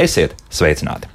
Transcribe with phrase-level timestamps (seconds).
[0.00, 1.10] Esiet sveicināti!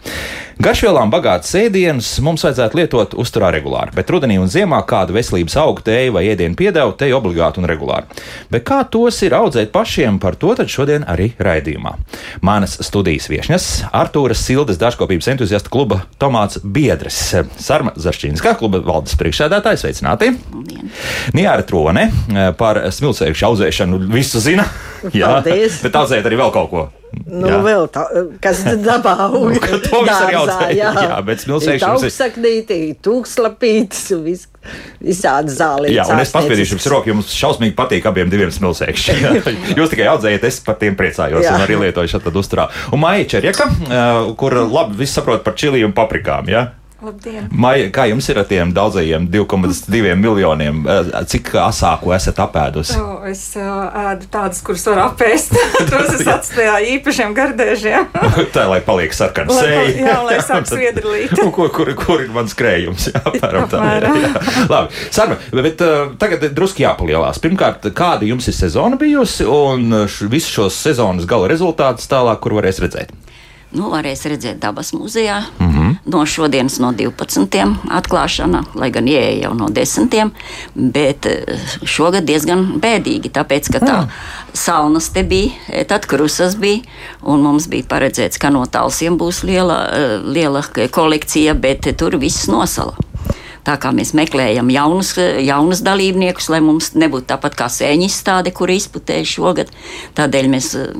[0.55, 5.83] Garšvielām bagātas ēdienas mums vajadzētu lietot uzturā regulāri, bet rudenī un ziemā kādu veselības augu,
[5.83, 8.07] teju vai ēdienu piedevu te obligāti un regulāri.
[8.53, 11.97] Bet kā tos ir audzēt pašiem, par to tad šodien arī raidījumā.
[12.45, 13.67] Manas studijas viesņas-
[14.01, 17.19] Artūras Sildes dažkopības entuziasta kluba Tomāts Biedrs,
[17.59, 20.37] Sarma Zašķīnskā kluba valdes priekšsēdētājs, sveicināti!
[21.35, 22.11] Nijāra Trone
[22.55, 24.69] par smilcēkšu audzēšanu visu zina.
[25.11, 25.81] Jā, Paldies.
[25.83, 26.91] bet audzēt arī vēl kaut ko.
[27.25, 27.57] Nu, Jā.
[27.63, 28.03] vēl tā,
[28.43, 29.55] kas dabā aug.
[29.75, 30.67] Nu, to visu arī dārzā, audzē.
[30.81, 34.43] Jā, bet smilcēkšņus ir- Augstsaknīti, tūkslapītis un vis,
[35.01, 35.95] visādi zālītes.
[35.95, 39.41] Jā, un es paspēdīšu jums roku, jums šausmīgi patīk abiem diviem smilcēkšiem.
[39.79, 41.55] Jūs tikai audzējat, es par tiem priecājos Jā.
[41.55, 42.67] un arī lietoju šādu uzturā.
[42.93, 46.49] Un Maija Čerjaka, eh, kur labi viss saprot par čili un paprikām.
[46.51, 46.67] Ja?
[47.03, 47.49] Labdien!
[47.51, 50.77] Maija, kā jums ir ar tiem daudzajiem 2,2 miljoniem?
[50.87, 52.95] Eh, Cik asāku esat apēdusi?
[53.03, 55.51] O, es uh, ēdu tādas, kuras var apēst.
[55.91, 58.07] Tos es atstāju īpašiem gardēžiem.
[58.55, 61.35] Tā lai paliek sarkana pal- jā, lai sāk sviedrlīt.
[61.35, 63.09] Nu, Kur, kur, kur ir mans krējums?
[63.11, 63.81] Jā, apmēram tā.
[63.83, 64.17] Apmēram.
[64.23, 64.65] Jā.
[64.71, 67.43] Labi, Sarma, bet uh, tagad drusku jāpalielās.
[67.43, 69.91] Pirmkārt, kāda jums ir sezona bijusi un
[70.31, 73.11] visu šos sezonas gala rezultātus tālāk, kur varēs redzēt?
[73.75, 75.41] Nu, varēs redzēt dabas muzejā.
[75.59, 75.95] Mm -hmm.
[76.05, 77.75] No šodienas no 12.
[77.89, 80.29] atklāšana, lai gan ieeja jau no 10.
[80.75, 84.07] Bet eh, šogad diezgan bēdīgi, tāpēc ka tā
[84.53, 85.51] saunas te bija,
[85.87, 86.79] tad krusas bija,
[87.21, 92.47] un mums bija paredzēts, ka no talsiem būs liela, eh, liela kolekcija, bet tur viss
[92.47, 92.95] nosala.
[93.65, 98.69] Tā kā mēs meklējam jaunus, jaunus dalībniekus, lai mums nebūtu tāpat kā sēņu izstāde, kur
[98.69, 99.71] izputēja šogad.
[100.17, 100.91] Tādēļ mēs eh,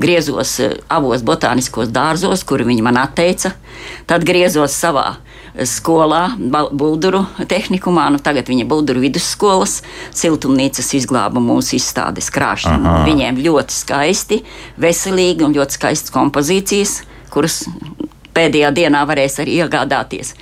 [0.00, 3.52] griezos eh, abos botāniskos dārzos, kur viņi man atteica.
[4.08, 6.22] Tad griezos savā eh, skolā,
[6.72, 8.08] Bulduru tehnikumā.
[8.14, 9.82] Nu, tagad viņa Bulduru vidusskolas
[10.16, 12.96] siltumnīcas izglāba mūsu izstādes krāšņu.
[13.04, 14.40] Viņiem ļoti skaisti,
[14.80, 17.02] veselīgi un ļoti skaistas kompozīcijas,
[17.34, 17.66] kuras
[18.34, 20.34] pēdējā dienā varēs arī iegādāties.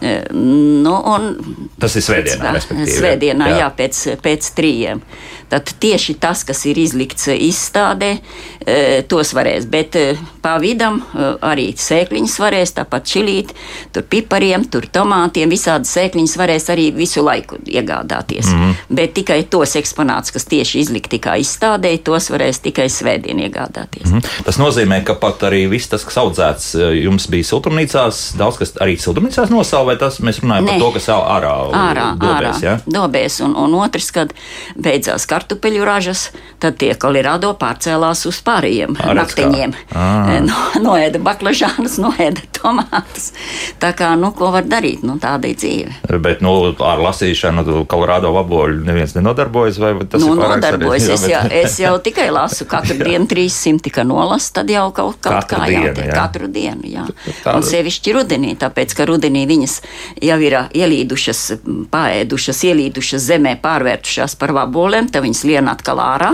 [0.00, 1.36] Eh, Nu, un
[1.78, 2.96] Tas ir svētdienā, respektīvi.
[2.98, 3.58] Svētdienā, jā, Jā.
[3.64, 5.02] jā pēc, pēc trījiem.
[5.50, 8.16] Tad tieši tas, kas ir izlikts izstādē,
[8.66, 9.66] eh, tos varēs.
[9.70, 13.52] Bet eh, pa vidam eh, arī sēkliņas varēs, tāpat čilīt,
[13.92, 18.46] tur pipariem, tur tomātiem, visādi sēkliņas varēs arī visu laiku iegādāties.
[18.46, 18.60] Mm.
[18.60, 18.94] -hmm.
[19.00, 24.06] Bet tikai tos eksponātus, kas tieši izlikti kā izstādē, tos varēs tikai svētdien iegādāties.
[24.06, 24.44] Mm -hmm.
[24.44, 28.72] Tas nozīmē, ka pat arī viss tas, kas audzēts, eh, jums bija siltumnīcās, daudz kas
[28.80, 30.78] arī siltumnīcās nosauca, vai tas mēs runājam par Nē.
[30.78, 32.78] to, kas ārā, ārā, dobēs, ārā ja?
[32.86, 33.40] dobēs.
[33.44, 34.32] Un, un otrs, kad
[34.76, 36.28] beidzās kartupeļu ražas,
[36.60, 39.14] tad tie Kolorādo pārcēlās uz pārējiem kā.
[39.16, 39.76] naktiņiem.
[39.96, 40.08] Ā.
[40.50, 43.30] No, noēda baklažānus, noēda tomātus.
[43.82, 45.02] Tā kā, nu, ko var darīt?
[45.06, 46.18] Nu, tāda ir dzīve.
[46.20, 46.54] Bet nu,
[46.84, 49.78] ar lasīšanu, Kolorādo vaboļu neviens nenodarbojas.
[49.82, 51.06] vai Tas nu, ir pārāk nodarbojas.
[51.08, 51.24] sarežģīti?
[51.24, 55.18] Es, Jā, bet- es jau tikai lasu katru dienu 300, ka nolasu, tad jau kaut,
[55.20, 56.06] kaut Katru kā jātiek.
[56.10, 56.14] jā.
[56.14, 57.06] Katru dienu, jā.
[57.42, 59.80] Tāda- Un sevišķi rudenī, tāpēc, ka rudenī viņas
[60.22, 61.40] jau ir ielīdušas,
[61.92, 66.32] paēdušas, ielīdušas zemē, pārvērtušās par vabolēm, tad viņas lien atkal ārā.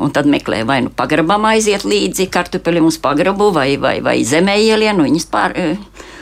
[0.00, 4.56] Un tad meklē, vai nu pagrabam aiziet līdzi kartupeļiem uz pagrabu, vai, vai, vai zemē
[4.64, 5.56] ielien, un viņas pār.
[5.56, 5.76] e,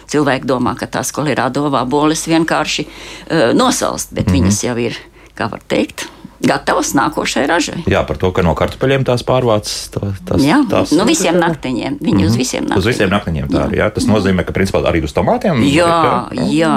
[0.09, 4.39] Cilvēki domā, ka tās kolorādo vaboles vienkārši uh, nosalst, bet mm -hmm.
[4.41, 4.97] viņas jau ir,
[5.37, 6.07] kā var teikt,
[6.41, 7.83] gatavas nākošai ražai.
[7.91, 9.69] Jā, par to, ka no kartupeļiem tās pārvāc.
[9.95, 11.99] Tā, tās, Jā, tās, nu visiem naktiņiem.
[12.01, 12.31] Viņi mm -hmm.
[12.31, 12.79] uz visiem naktiņiem.
[12.79, 13.79] Uz visiem naktiņiem tā ir.
[13.83, 13.91] Jā.
[13.95, 15.63] Tas nozīmē, ka principā arī uz tomātiem.
[15.67, 16.77] Jā, ir, jā.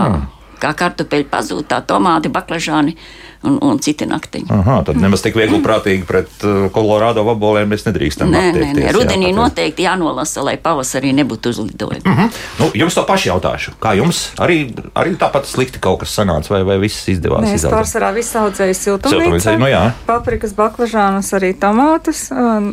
[0.61, 2.93] Kā kartupeļi pazūd, tā tomāti, baklažāni
[3.49, 4.45] un, un citi naktiņi.
[4.53, 8.83] Aha, tad nemaz tik viegli prātīgi pret uh, Kolorādo vabolēm mēs nedrīkstam Nē, nē, nē.
[8.85, 12.03] jā, Rudenī tāpēc- noteikti jānolasa, lai pavasarī nebūtu uzlidojumi.
[12.05, 12.29] Mhm.
[12.61, 13.73] Nu, jums to pašu jautāšu.
[13.81, 14.59] Kā jums arī,
[14.93, 17.41] arī tāpat slikti kaut kas sanāca, vai, vai viss izdevās?
[17.47, 17.79] Mēs izaudzēt?
[17.79, 19.81] pārsvarā visu audzēju Siltumnīcā, nu jā.
[20.05, 22.27] Paprikas, baklažānus, arī tomātus.
[22.29, 22.69] Un,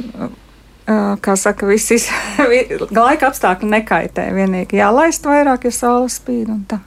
[0.84, 2.10] uh, kā saka, viss iz-
[3.00, 4.28] laika apstākļi nekaitē.
[4.36, 6.80] Vienīgi jālaist vairāk, ja saule spīd un tā.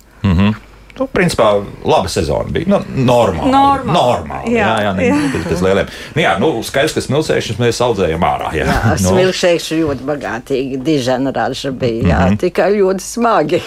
[1.02, 1.48] Nu, principā
[1.86, 2.70] laba sezona bija.
[2.70, 3.50] Nu, normāli.
[3.50, 3.96] Normāli.
[3.98, 5.20] normāli jā, jā, Jā, jā, jā.
[5.34, 5.88] Bez, bez lieliem.
[6.16, 8.52] Nu, jā, nu, skaidrs, ka smilcēšanas mēs audzējam ārā.
[8.54, 10.82] Jā, Jā, nu, smilšēkši ļoti bagātīgi.
[10.86, 12.38] Dižena raža bija, jā, Mhm.
[12.44, 13.62] tikai ļoti smagi.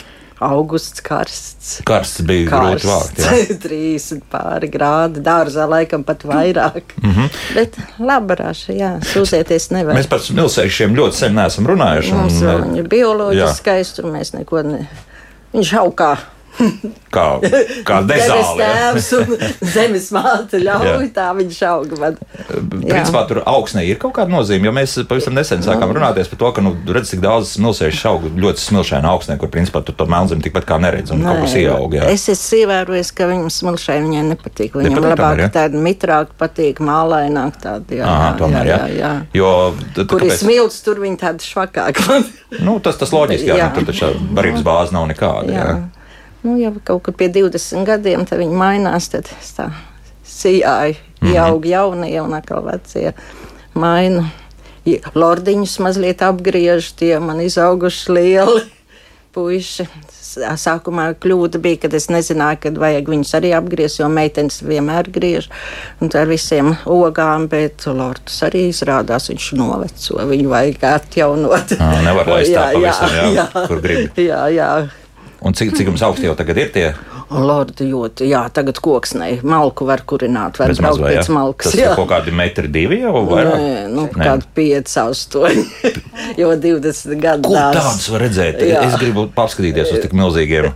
[0.44, 1.80] Augusts karsts.
[1.86, 3.18] karsts bija grūti vākt.
[3.22, 3.24] jā.
[3.30, 6.82] Karsts, 30 pāri grādi, dārzā laikam pat vairāk.
[7.00, 7.10] Mm.
[7.14, 7.28] -hmm.
[7.54, 9.94] Bet laba raža, jā, sūdzēties nevar.
[9.96, 12.12] Mēs par smilcēšiem ļoti sen neesam runājuši.
[12.12, 13.54] Mums un, bioloģiski jā.
[13.54, 14.86] skaisti, un mēs neko ne.
[15.54, 15.94] Viņš aug
[17.14, 17.50] kā Kā,
[17.86, 19.32] kā Zemes tēvs un
[19.74, 21.98] zemes māte ļauj, tā viņš auga.
[22.00, 22.16] Man.
[22.84, 26.50] Principā tur augsnē ir kaut kāda nozīme, jo mēs pavisam nesen sākām runāties par to,
[26.56, 30.44] ka, nu, redz, cik daudz smilšēšu auga ļoti smilšaina augsnē, kur principā tur to melnzemi
[30.44, 31.96] tikpat kā neredz un kaut kas ieaug.
[31.96, 32.10] jā.
[32.12, 34.76] Es esmu ievērojis, ka viņam smilšai viņai nepatīk.
[34.78, 35.50] Viņam Nepatīk labāk ja?
[35.54, 37.98] tāda mitrāka patīk, mālaināk tāda.
[38.00, 38.78] Jā, Aha, tomēr, jā.
[38.84, 39.12] jā, jā.
[39.38, 39.50] Jo,
[39.96, 42.22] tad, Kur ir smilts, tur viņi tādi švakāki.
[42.64, 43.66] Nu, tas, tas loģiski, jā, Jā.
[43.66, 43.70] jā.
[43.72, 45.50] Nu, tur taču barības bāze nav nekāda.
[45.54, 45.64] Jā.
[45.74, 46.03] jā.
[46.44, 49.70] Nu, jau kaut kur pie 20 gadiem tad viņi mainās, tad es tā
[50.28, 51.32] sijāju, Mhm.
[51.32, 53.14] ieaug jaunie un atkal vecie
[53.74, 54.26] maina.
[54.86, 58.62] I- Lordiņus mazliet apgriež, tie man izauguši lieli
[59.34, 59.86] puiši.
[60.34, 65.46] Sākumā kļūda bija, kad es nezināju, kad vajag viņus arī apgriezt, jo meitenes vienmēr griež
[66.02, 71.76] ar visiem ogām, bet Lordus arī izrādās, viņš noveco, viņu vajag atjaunot.
[71.78, 74.10] Ā, nevar laist tā pavisam, jā, kur grib.
[74.28, 74.90] Jā, jā.
[75.44, 76.86] Un cik, cik jums augsti jau tagad ir tie?
[77.30, 81.34] Lordi, ļoti, jā, tagad koksnei malku var kurināt, var Bez braukt mazvai, pēc jā?
[81.34, 81.72] malkas.
[81.72, 83.56] Tas ir kaut kādi metri divi jau vairāk?
[83.60, 84.28] Nē, nu, Nē.
[84.28, 85.64] kādi 5, 8,
[86.40, 88.60] jo 20 gadu Ko tādus var redzēt?
[88.64, 88.84] Jā.
[88.88, 90.70] Es gribu paskatīties uz tik milzīgiem.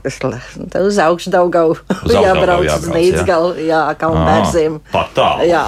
[0.72, 1.76] Tā uz augšu Daugau
[2.08, 3.68] jābrauc uz jābrauc, jā.
[3.68, 4.78] Jā, kalnbērziem.
[4.92, 5.46] Pat tālu.
[5.48, 5.64] Jā,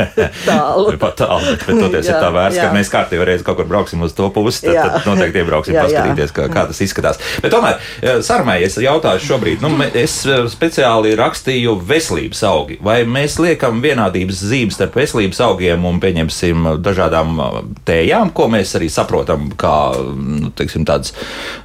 [0.48, 0.94] tālu.
[1.00, 2.72] Pat tālu, bet, toties ir tā Jā, vērts, ka jā.
[2.76, 4.86] mēs kārtīgi reiz kaut kur brauksim uz to pusi, tad, Jā.
[4.96, 6.04] tad noteikti iebrauksim, Jā, jā.
[6.04, 7.20] paskatīties, kā, kā tas izskatās.
[7.42, 10.19] Bet tomēr, eh, Sarmai, es jautāšu šobrīd, nu, es
[10.52, 12.78] speciāli rakstīju veselības augi.
[12.84, 17.44] Vai mēs liekam vienādības zīmes starp veselības augiem un, pieņemsim, dažādām eh,
[17.90, 19.76] tējām, ko mēs arī saprotam kā,
[20.16, 21.08] nu, teiksim, tāds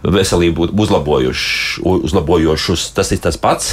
[0.04, 3.66] veselību uzlabojošus, tas ir tas pats?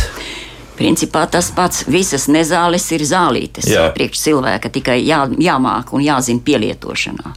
[0.76, 1.84] Principā tas pats.
[1.86, 3.68] Visas nezāles ir zālītes.
[3.70, 3.90] Jā.
[3.94, 7.34] Priekš cilvēka tikai jā, jāmāk un jāzina pielietošanā.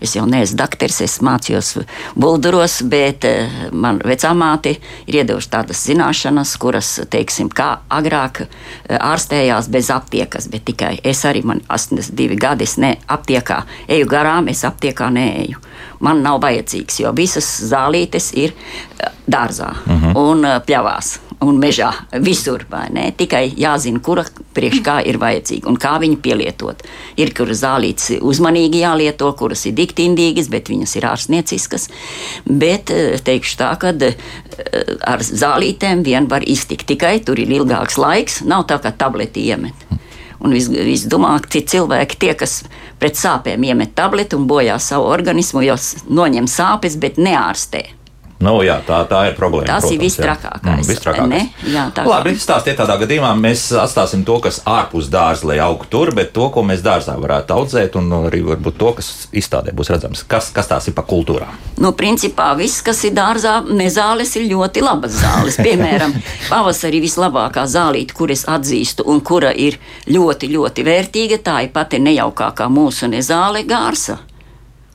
[0.00, 1.72] Es jau neesmu dakteris, es mācījos
[2.18, 8.96] bulduros, bet eh, man vecā māte ir iedevusi tādas zināšanas, kuras, teiksim, kā agrāk eh,
[8.98, 14.50] ārstējās bez aptiekas, bet tikai es arī, man 82 gadi, es ne aptiekā eju garām,
[14.52, 15.62] es aptiekā neeju.
[16.04, 19.72] Man nav vajadzīgs, jo visas zālītes ir eh, dārzā
[20.14, 21.90] un eh, pļavās un mežā,
[22.24, 22.64] visur.
[23.18, 24.24] Tikai jāzina, kura
[24.56, 26.82] priekš kā ir vajadzīga un kā viņu pielietot.
[27.20, 31.88] Ir kuras zālītes uzmanīgi jālieto, kuras ir diktindīgas, bet viņas ir ārstnieciskas.
[32.48, 33.94] Bet eh, teikšu tā, ka
[35.06, 36.88] ar zālītēm vien var iztikt.
[36.88, 39.86] Tikai tur ir ilgāks laiks, nav tā kā tableti iemet.
[40.38, 42.60] Un visdomākti cilvēki, tie, kas
[43.00, 45.74] pret sāpēm iemet tableti un bojā savu organismu, jau
[46.14, 47.97] noņem sāpes, bet neārstē.
[48.38, 49.66] Nu, jā, tā, tā ir problēma.
[49.66, 50.04] Tas ir protams, jā.
[50.06, 51.28] vistrakākais, Mm, vistrakākais.
[51.28, 51.72] ne?
[51.74, 53.32] Jā, tā Labi, stāstiet tādā gadījumā.
[53.34, 57.50] Mēs atstāsim to, kas ārpus dārza, lai augtu tur, bet to, ko mēs dārzā varētu
[57.56, 60.22] audzēt, un arī varbūt to, kas izstādē būs redzams.
[60.30, 61.50] Kas, kas tās ir pa kultūrām?
[61.82, 65.58] Nu, principā viss, kas ir dārzā, nezāles ir ļoti labas zāles.
[65.66, 66.14] Piemēram,
[66.48, 71.98] pavasarī vislabākā zālīte, kur es atzīstu un kura ir ļoti, ļoti vērtīga, tā ir pati
[71.98, 74.20] nejaukākā mūsu nezāle gārsa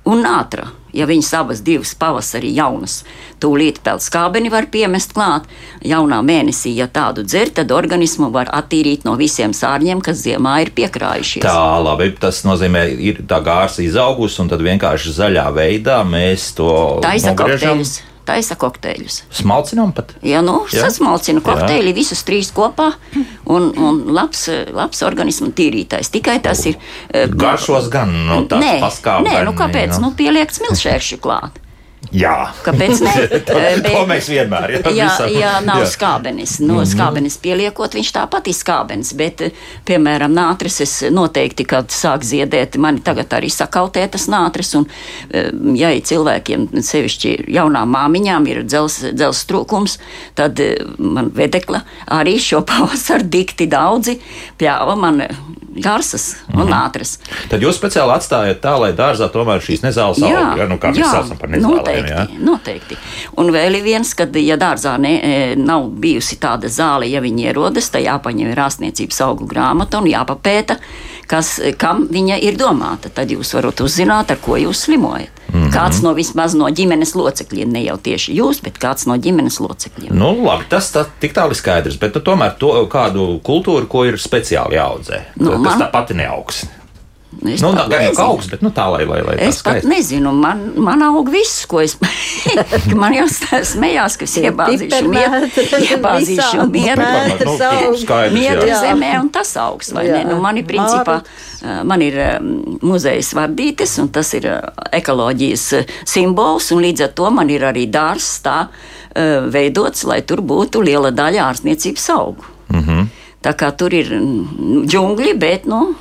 [0.10, 0.70] un nātra.
[0.94, 3.00] Ja viņas abas divas pavasarī jaunas,
[3.42, 5.48] tūlīt pēc skābeni var piemest klāt.
[5.82, 10.74] Jaunā mēnesī, ja tādu dzer, tad organismu var attīrīt no visiem sārņiem, kas ziemā ir
[10.78, 11.42] piekrājušies.
[11.48, 16.70] Tā, labi, tas nozīmē, ir tā gārsa izaugusi, un tad vienkārši zaļā veidā mēs to
[17.02, 17.98] Taisa kokteļus.
[18.26, 19.22] Taisa kokteļus.
[19.36, 20.14] Smalcinām pat.
[20.24, 20.86] Ja nu Jā.
[20.86, 21.46] sasmalcina Jā.
[21.50, 22.94] kokteili visus trīs kopā,
[23.46, 26.12] un, un labs, labs organismu tīrītājs.
[26.14, 26.78] Tikai tas ir.
[27.12, 29.98] eh, Garšos gan, nu, tāds Nē, paskābeni, nē, nu kāpēc?
[30.00, 30.08] nu.
[30.08, 31.60] Nu, pieliek smilšēršu klāt.
[32.12, 32.52] Jā.
[32.66, 33.14] Kāpēc ne?
[33.54, 35.30] Eh, To mēs vienmēr, jā, Jā, visam.
[35.32, 35.86] jā nav Jā.
[35.86, 35.90] jā.
[35.94, 36.60] skābenis.
[36.60, 36.92] No mm -hmm.
[36.94, 39.14] skābenis pieliekot, viņš tāpat ir skābenis.
[39.16, 39.52] Bet, eh,
[39.86, 44.76] piemēram, nātris es noteikti, kad sāk ziedēt, man tagad arī sakautētas nātris.
[44.76, 44.86] Un,
[45.32, 49.98] eh, ja ir cilvēkiem, sevišķi jaunām māmiņām, ir dzels, dzels trūkums,
[50.36, 50.60] tad
[50.98, 54.20] man vedekla arī šo pavasaru dikti daudzi
[54.60, 55.24] pļāva man
[55.76, 57.18] garsas un nātris.
[57.50, 60.30] Tad jūs speciāli atstājat tā, lai dārzā tomēr šīs nezāles aug.
[60.30, 60.68] Ja?
[60.70, 61.84] Nu, kā mēs saucam par nezālēm.
[61.94, 62.46] Noteikti, Jā?
[62.46, 62.98] noteikti.
[63.38, 67.90] Un vēl viens, kad, ja dārzā ne, e, nav bijusi tāda zāle, ja viņi ierodas,
[67.94, 70.78] tad jāpaņem ir ārstniecības augu grāmata un jāpapēta,
[71.28, 73.10] kas, kam viņa ir domāta.
[73.14, 75.30] Tad jūs varat uzzināt, ar ko jūs slimojat.
[75.54, 75.64] Mm.
[75.64, 75.72] -hmm.
[75.74, 80.14] Kāds no vismaz no ģimenes locekļiem, ne jau tieši jūs, bet kāds no ģimenes locekļiem.
[80.18, 84.06] Nu, labi, tas tā, tik tālu ir skaidrs, bet nu, tomēr to kādu kultūru, ko
[84.06, 86.66] ir speciāli jāaudzē, Nu, kas man- tā pati neaugs.
[87.54, 88.14] Es Nu, nezinu.
[88.16, 91.66] kā augs, bet nu, tā, lai, lai, lai Es pat nezinu, man, man aug viss,
[91.66, 91.96] ko es.
[92.00, 95.50] ka man jau smējās, ka es iebāzīšu mieru,
[95.90, 97.08] iebāzīšu mieru.
[97.44, 97.58] Nu,
[98.34, 98.80] Mieru jā.
[98.82, 99.92] zemē, un tas augs.
[99.94, 100.18] vai Jā.
[100.18, 100.32] ne?
[100.34, 101.20] Nu, man ir principā,
[101.84, 102.18] man ir
[102.82, 104.48] muzejas vardītes, un tas ir
[104.92, 105.66] ekoloģijas
[106.06, 108.68] simbols, un līdz ar to man ir arī dārzs tā,
[109.54, 112.46] veidots, lai tur būtu liela daļa ārstniecības augu.
[112.70, 113.08] Mm -hmm.
[113.44, 114.08] Tā kā tur ir
[114.88, 115.96] džungļi, bet nu,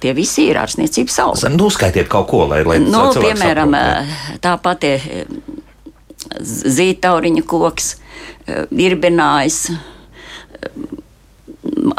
[0.00, 1.50] tie visi ir ārstniecības augi.
[1.56, 4.40] Nu, skaitiet kaut ko, lai, lai Nu, piemēram, saprot, jā.
[4.44, 5.06] tāpat ir
[6.78, 7.92] zītauriņa koks,
[8.74, 9.62] virbinājs,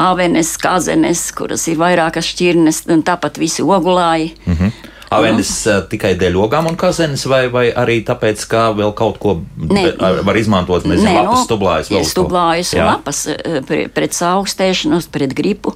[0.00, 4.32] avenes, kazenes, kuras ir vairākas šķirnes, un tāpat visi ogulāji.
[4.46, 4.72] Mhm.
[5.10, 9.32] Avenes uh, tikai dēļ ogām un kazenes, vai, vai arī tāpēc, ka vēl kaut ko
[9.58, 9.82] Nē.
[9.98, 13.22] be- var izmantot, nezinu, Nē, lapas nu, stublājas, vēl stublājas un lapas
[13.66, 15.74] pre- pret saaugstēšanos, pret gripu,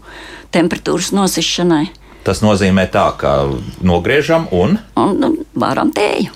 [0.54, 1.88] temperatūras nosišanai.
[2.24, 3.34] Tas nozīmē tā, ka
[3.84, 5.28] nogriežam un Un nu,
[5.60, 6.32] varam tēju.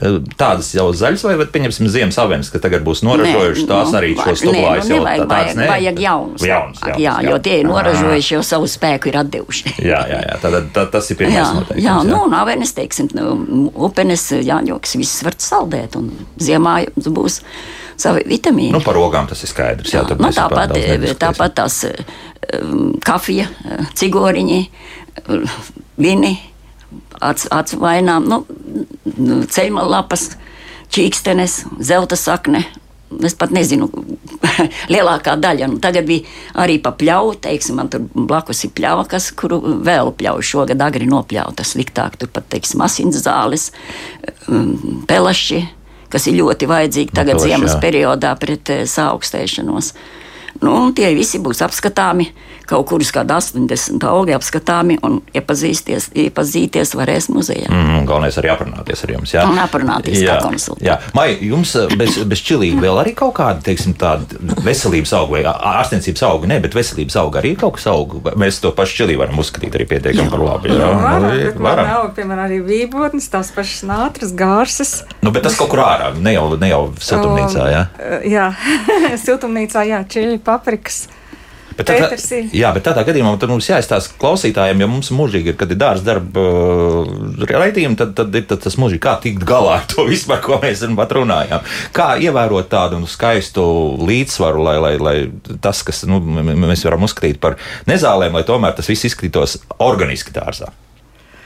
[0.00, 3.92] uh, tādas jau zaļas, vai, vai pieņemsim ziemas avenes, ka tagad būs noražojuši Nē, tās
[3.92, 5.68] nu, arī šo stublājas nē, nu, tādas, vajag, nē?
[5.70, 6.46] vajag jaunus.
[6.48, 9.74] Jaunas, jā, jaunas, jo tie ir noražojuši, jau savu spēku ir atdevuši.
[9.92, 10.40] Jā, jā, jā.
[10.42, 11.84] Tad, tad tas ir pirmais Jā, noteikums.
[11.84, 16.10] jā, nu, un avenes, teiksim, nu, upenes, jāņoks, viss var saldēt, un
[16.42, 17.38] ziemā jums būs
[18.00, 18.72] savi vitamīni.
[18.74, 19.92] Nu, par ogām tas ir skaidrs.
[19.94, 21.20] Jā, tad nu, tāpat, nediskutēsim.
[21.20, 24.60] tāpat tās um, kafija, eh, cigoriņi,
[25.22, 25.58] eh,
[26.00, 26.34] vini,
[27.20, 28.44] acu acu nu,
[29.16, 30.30] nu, ceļmalapas,
[30.90, 32.64] čīkstenes, zelta sakne.
[33.22, 33.86] Es pat nezinu,
[34.92, 35.68] lielākā daļa.
[35.70, 36.24] Nu, tagad bija
[36.64, 41.06] arī pa pļauju, teiksim, man tur blakus ir pļauja, kas, kuru vēl pļauju šogad agri
[41.06, 42.16] nopļauta sliktāk.
[42.18, 43.68] Tur pat, teiksim, asins zāles,
[44.48, 45.62] um, pelaši,
[46.14, 47.80] kas ir ļoti vajadzīgi tagad pelaši, ziemas jā.
[47.82, 49.90] periodā pret eh, saaugstēšanos.
[50.62, 52.28] Nu, tie visi būs apskatāmi,
[52.68, 57.66] kaut kurus kādi 80 augi apskatāmi un iepazīties, iepazīties varēs muzejā.
[57.68, 59.32] Mm, galvenais arī aprunāties ar jums.
[59.34, 60.84] Jā, Un aprunāties kā konsultants.
[60.86, 65.34] Jā, Mai, jums eh, bez, bez čilīga vēl arī kaut kāda, teiksim, tāda veselības auga
[65.36, 68.34] vai ārstniecības auga, ne, bet veselības auga arī kaut kas auga.
[68.40, 70.70] Mēs to pašu čilī varam uzskatīt arī pietiekami par labu.
[70.70, 71.90] Jā, Varam, nu, bet man varam.
[71.90, 74.94] nav, piemēram, arī vībotnes, tās pašas nātras, gārses.
[75.24, 77.66] Nu, bet tas kaut kur ārā, ne jau, ne jau siltumnīcā.
[77.74, 77.84] Jā.
[77.98, 78.48] Uh, jā,
[79.26, 81.04] siltumnīcā, jā, čili, paprikas.
[81.74, 82.38] Bet tādā, Pētersī.
[82.54, 86.44] jā, bet tādā gadījumā mums jāizstāsta klausītājiem, ja mums mūžīgi ir, kad ir dārza darba
[86.46, 90.60] uh, raidījumi, tad, tad ir tad tas mūžīgi, kā tikt galā ar to vispār, ko
[90.62, 91.66] mēs pat runājām.
[91.96, 93.64] Kā ievērot tādu nu, skaistu
[94.06, 95.16] līdzsvaru, lai, lai, lai
[95.64, 97.58] tas, kas nu, mēs varam uzskatīt par
[97.90, 100.70] nezālēm, lai tomēr tas viss izskatītos organiski dārzā.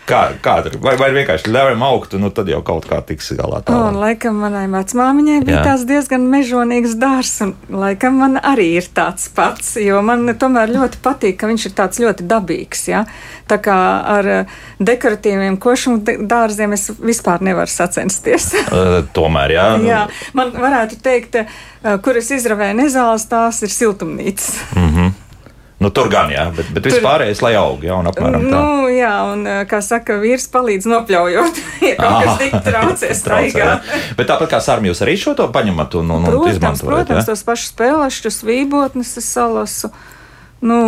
[0.09, 3.61] Kā, kā tur, vai, vai vienkārši ļaujam augt, nu tad jau kaut kā tiks galā.
[3.61, 3.99] Un, tālāk?
[4.03, 5.65] laikam, manai vecmāmiņai bija Jā.
[5.67, 11.03] tāds diezgan mežonīgs dārzs, un laikam man arī ir tāds pats, jo man tomēr ļoti
[11.05, 12.87] patīk, ka viņš ir tāds ļoti dabīgs.
[12.89, 13.05] Ja?
[13.53, 13.77] Tā kā
[14.17, 18.51] ar eh, dekoratīviem košumu dārziem es vispār nevaru sacensties.
[18.65, 19.69] Uh, tomēr, jā.
[19.77, 20.03] nu, Jā,
[20.39, 24.53] man varētu teikt, eh, kur es izravēju nezāles, tās ir siltumnīcas.
[25.79, 28.51] Nu, tur gan, jā, bet, bet viss pārējais, lai aug, jā, un apmēram tā.
[28.51, 33.69] Nu, jā, un eh, kā saka, vīrs palīdz nopļaujot, ja kaut kas tik traucē staigā.
[34.19, 36.91] Bet tāpat kā sārmi, jūs arī šo to paņemat un, un, un Protams, izmantojat.
[36.91, 37.27] protams, jā?
[37.31, 39.93] tos pašus spēlešus, vībotnes es salasu.
[40.59, 40.81] Nu,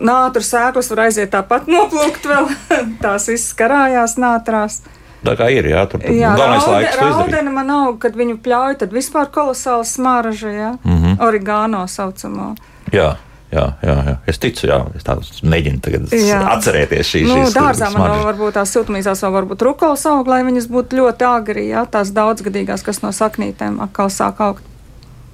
[0.00, 2.48] nātru sēklas var aiziet tāpat noplūkt vēl.
[3.04, 4.80] Tās viss karājās nātrās.
[5.20, 8.78] Tā kā ir, jā, tur Jā, galvenais raude, laiks raudeni man aug, kad viņu pļauj,
[8.80, 10.70] tad vispār kolosāla smāraža, jā.
[10.80, 10.96] Mm.
[11.02, 11.18] -hmm.
[11.28, 12.54] Origāno saucamo.
[12.88, 13.18] Jā.
[13.50, 16.38] Jā, jā, jā, es ticu, jā, es tādu mēģinu tagad Jā.
[16.54, 18.26] atcerēties šīs Nu, šīs dārzā man smaržas.
[18.28, 22.84] varbūt tās siltumnīcās vēl varbūt rukols aug, lai viņas būtu ļoti agri, jā, tās daudzgadīgās,
[22.86, 24.62] kas no saknītēm atkal sāk augt.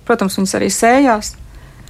[0.09, 1.35] Protams, viņas arī sējās.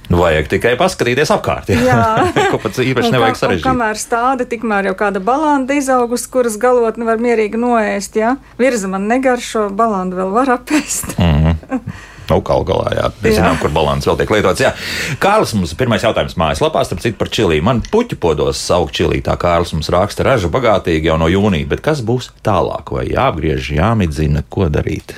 [0.09, 1.71] Nu, vajag tikai paskatīties apkārt.
[1.71, 2.47] Jā, Jā.
[2.51, 3.63] ko pats īpaši nevajag sarežģīt.
[3.67, 8.15] Kamēr stāda, tikmēr jau kāda balanda izaugus, kuras galotni var mierīgi noēst.
[8.19, 8.35] Ja?
[8.59, 11.15] Virza man negaršo, balandu vēl var apēst.
[12.27, 13.07] Nu, kaut galā, jā.
[13.23, 13.41] Mēs Jā.
[13.41, 14.63] zinām, kur balans vēl tiek lietots.
[14.63, 14.73] Jā.
[15.23, 17.61] Kārlis mums pirmais jautājums mājaslapā, starp citu par čilī.
[17.63, 21.83] Man puķu podos saukt čilī, tā Kārlis mums raksta raža bagātīgi jau no jūnija, bet
[21.85, 22.91] kas būs tālāk?
[22.91, 25.15] Vai jāapgriež, jāmidzina, ko darīt?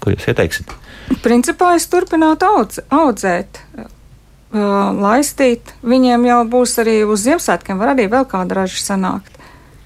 [0.00, 0.72] Ko jūs ieteiksiet?
[1.22, 3.84] Principā es turpinātu audz, audzēt, uh,
[4.96, 5.74] laistīt.
[5.84, 9.41] Viņiem jau būs arī uz Ziemassvētkiem, var arī vēl kāda raža sanākt.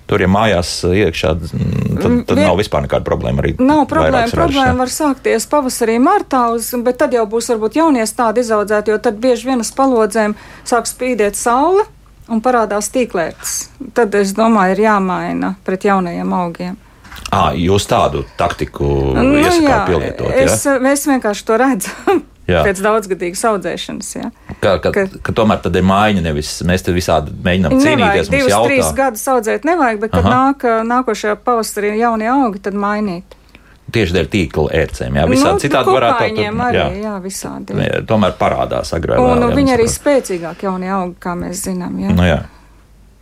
[0.06, 3.42] Tur, ja mājās iekšā, mm, tad, tad Vien- nav vispār nekāda problēma.
[3.42, 4.30] Arī Nav problēma.
[4.30, 8.98] Problēma var sākties pavasarī, martā, uz, bet tad jau būs varbūt jaunie stādi izaudzēti, jo
[9.02, 11.82] tad bieži vien uz palodzēm sāk spīdēt saule
[12.28, 13.68] un parādās tīklētas.
[13.94, 16.76] Tad, es domāju, ir jāmaina pret jaunajiem augiem.
[17.32, 18.86] À, jūs tādu taktiku
[19.16, 20.30] nu, iesakāt pielietot.
[20.30, 20.78] es, ja?
[20.92, 21.90] es vienkārši to redzu
[22.47, 22.61] Jā.
[22.62, 24.11] pēc daudzgadīgas audzēšanas.
[24.17, 24.29] Jā.
[24.61, 28.31] Ka, ka, ka, ka- tomēr tad ir mājiņa, nevis mēs te visādi mēģinām cīnīties.
[28.31, 28.69] Divus, jautā.
[28.71, 30.37] trīs gadus audzēt, nevajag, bet, kad Aha.
[30.37, 33.35] nāk, nākošajā pavasarī jaunie augi, tad mainīt.
[33.91, 35.15] Tieši dēļ tīkla ērcēm.
[35.15, 36.87] Jā, visādi nu, citādi varētu kukaiņiem tur- arī, jā.
[37.03, 37.76] jā, visādi.
[37.83, 39.21] Jā, Tomēr parādās agrāk.
[39.23, 41.95] Un nu, viņi arī spēcīgāk jaunie augi, kā mēs zinām.
[42.03, 42.15] Jā.
[42.15, 42.41] Nu, jā.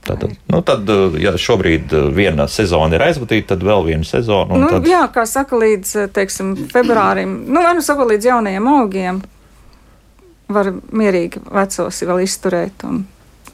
[0.05, 4.59] Tātad, nu, tad, ja šobrīd uh, viena sezona ir aizvadīta, tad vēl viena sezona.
[4.61, 4.89] Nu, tad...
[4.89, 9.23] Jā, kā saka, līdz teiksim, februārim, nu, vai nu saka, līdz jaunajiem augiem
[10.53, 12.85] var mierīgi vecos vēl izturēt.
[12.85, 13.05] Un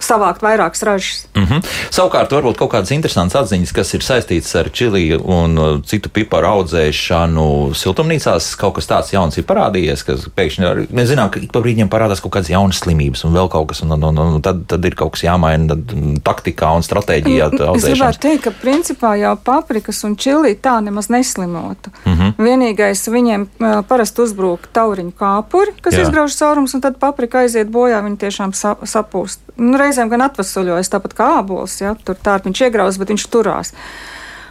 [0.01, 1.27] savākt vairākas ražas.
[1.37, 1.65] Mm -hmm.
[1.91, 6.47] Savukārt, varbūt kaut kādas interesantas atziņas, kas ir saistītas ar čili un uh, citu piparu
[6.47, 8.57] audzēšanu siltumnīcās.
[8.57, 12.21] Kaut kas tāds jauns ir parādījies, kas pēkšņi mēs zinām, ka ik pa brīdim parādās
[12.21, 14.95] kaut kādas jaunas slimības un vēl kaut kas, un, un, un, un tad, tad ir
[14.95, 15.77] kaut kas jāmaina
[16.25, 17.51] taktikā un stratēģijā.
[17.77, 21.91] Es gribētu teikt, ka principā jau paprikas un čili tā nemaz neslimotu.
[22.05, 22.33] Mm -hmm.
[22.39, 26.03] Vienīgais viņiem uh, parasti uzbrūk tauriņu kāpuri, kas Jā.
[26.03, 28.53] izgrauž caurumus, un tad paprika aiziet bojā, viņi tiešām
[28.85, 29.39] sapūst.
[29.57, 31.81] Nu, reizēm gan atvesaļojas, tāpat kā ābols.
[31.83, 33.75] Ja, tur tā viņš iegrauz, bet viņš turās.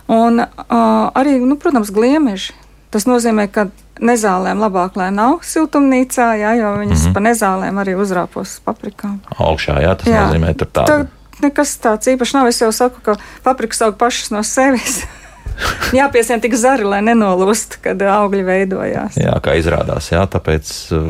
[0.10, 0.74] Un uh,
[1.17, 2.55] arī, nu, protams, gliemeži.
[2.89, 3.67] Tas nozīmē, ka
[4.01, 7.13] nezālēm labāk, lai nav siltumnīcā, jā, jo viņas mm -hmm.
[7.13, 9.19] pa nezālēm arī uzrāpos paprikām.
[9.38, 10.25] Augšā, jā, tas jā.
[10.25, 10.86] nozīmē, tur tā.
[10.89, 10.98] Tā
[11.43, 12.48] nekas tāds īpaši nav.
[12.48, 15.03] Es jau saku, ka paprikas aug pašas no sevis.
[16.00, 19.18] Jāpiesien tik zari, lai nenolūst, kad augļi veidojās.
[19.20, 21.08] Jā, kā izrādās, jā, tāpēc uh,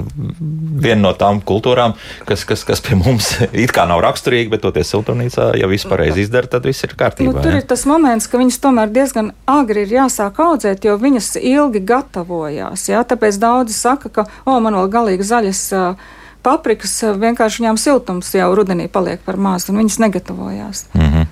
[0.84, 1.96] viena no tām kultūrām,
[2.30, 3.32] kas, kas, kas pie mums
[3.66, 7.34] it kā nav raksturīga, bet toties siltumnīcā, ja viss pareizi izdara, tad viss ir kārtībā.
[7.34, 7.64] Nu, tur jā.
[7.64, 12.88] ir tas moments, ka viņas tomēr diezgan agri ir jāsāk audzēt, jo viņas ilgi gatavojās.
[12.92, 15.68] Jā, tāpēc daudzi saka, ka, o, man vēl galīgi zaļas.
[15.76, 20.86] Uh, paprikas vienkārši viņām siltums jau rudenī paliek par mazu, un viņas negatavojās.
[20.94, 21.26] Mm -hmm.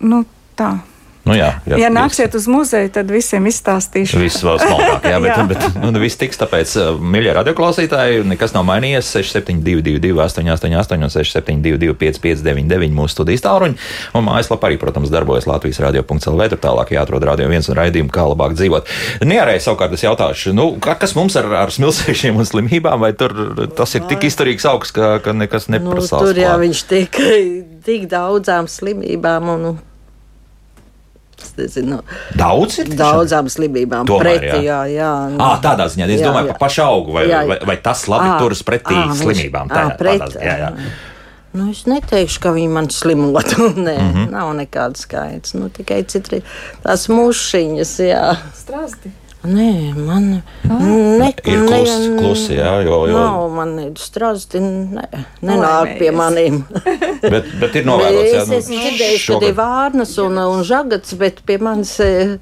[0.00, 0.24] Nu,
[0.56, 0.78] tā.
[1.22, 4.18] Nu, jā, jā, ja nāksiet uz muzeju, tad visiem izstāstīšu.
[4.18, 5.44] Viss vēl smalkāk, jā, bet, jā.
[5.52, 9.12] bet nu, viss tiks, tāpēc, uh, mīļie radioklausītāji, nekas nav mainījies.
[9.12, 13.78] 6722, 888, 672, 559, mūsu studijas tāluņi.
[14.18, 16.42] Un mājaslapā arī, protams, darbojas Latvijas radio.cl.
[16.52, 18.90] Tur tālāk jāatrod radio viens un raidījumu, kā labāk dzīvot.
[19.22, 23.94] Nierē savukārt es jautāšu, nu, kas mums ar, ar smilšēšiem un slimībām, vai tur tas
[23.94, 26.18] ir tik izturīgs augs, ka, ka nekas neprasās?
[26.18, 27.22] Nu, tur jau viņš tik,
[27.86, 29.72] tik daudzām slimībām un
[31.58, 32.00] nezinu,
[32.38, 34.08] daudz ir daudzām slimībām.
[34.08, 34.82] Tomēr, pretī, jā.
[34.82, 36.52] Jā, jā, nu, à, tādā ziņā es jā, domāju jā.
[36.52, 37.48] par pašu augu, vai, jā, jā.
[37.52, 39.72] vai, vai tas labi à, turas pretī à, slimībām.
[39.72, 40.74] Tā, à, pret, tādā, jā, jā.
[41.52, 43.68] Nu, es neteikšu, ka viņi man slimotu.
[43.86, 44.30] Nē, mm -hmm.
[44.32, 45.54] nav nekāda skaits.
[45.54, 46.40] Nu, tikai citri
[46.82, 48.36] tās mušiņas, jā.
[48.56, 49.12] Strāsti.
[49.42, 50.26] Nē, man
[50.62, 53.14] ne, ir klus, ne, klusi, jā, jo, jo...
[53.16, 55.02] nav man strāsti, ne,
[55.42, 56.60] nenāk pie maniem.
[57.32, 58.44] bet, bet ir novērots, jā.
[58.46, 62.36] Nu, es esmu dzirdējis, ka ir vārnas un, un žagats, bet pie manis, eh,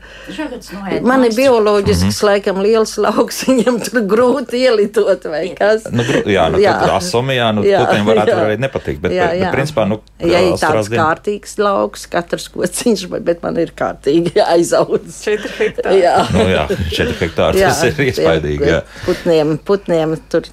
[1.00, 2.28] man ir bioloģisks, mm -hmm.
[2.28, 5.88] laikam, liels lauks, viņam tur grūti ielitot vai kas.
[5.88, 6.76] Nu, jā, nu, jā.
[6.84, 8.44] tad asumi, jā, nu, jā, putniem varētu jā.
[8.44, 9.48] arī nepatikt, bet, jā, jā.
[9.48, 11.00] bet, principā, nu, ja ir tāds dien...
[11.00, 15.24] kārtīgs lauks, katrs kociņš, bet man ir kārtīgi aizaudz.
[15.24, 16.04] Četri hektāri.
[16.04, 16.16] Jā.
[16.36, 16.68] Nu, jā.
[16.90, 17.62] 4 hektāri.
[17.62, 18.68] Jā, tas ir iespaidīgi.
[18.68, 18.82] Jā.
[19.06, 20.46] Putniem, putniem tur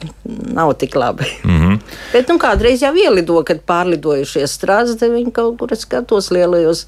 [0.54, 1.28] nav tik labi.
[1.44, 1.80] Mm -hmm.
[2.14, 6.86] Bet nu, kādreiz jau ielido, kad pārlidojušies strāzdi, viņi kaut kur skatos lielajos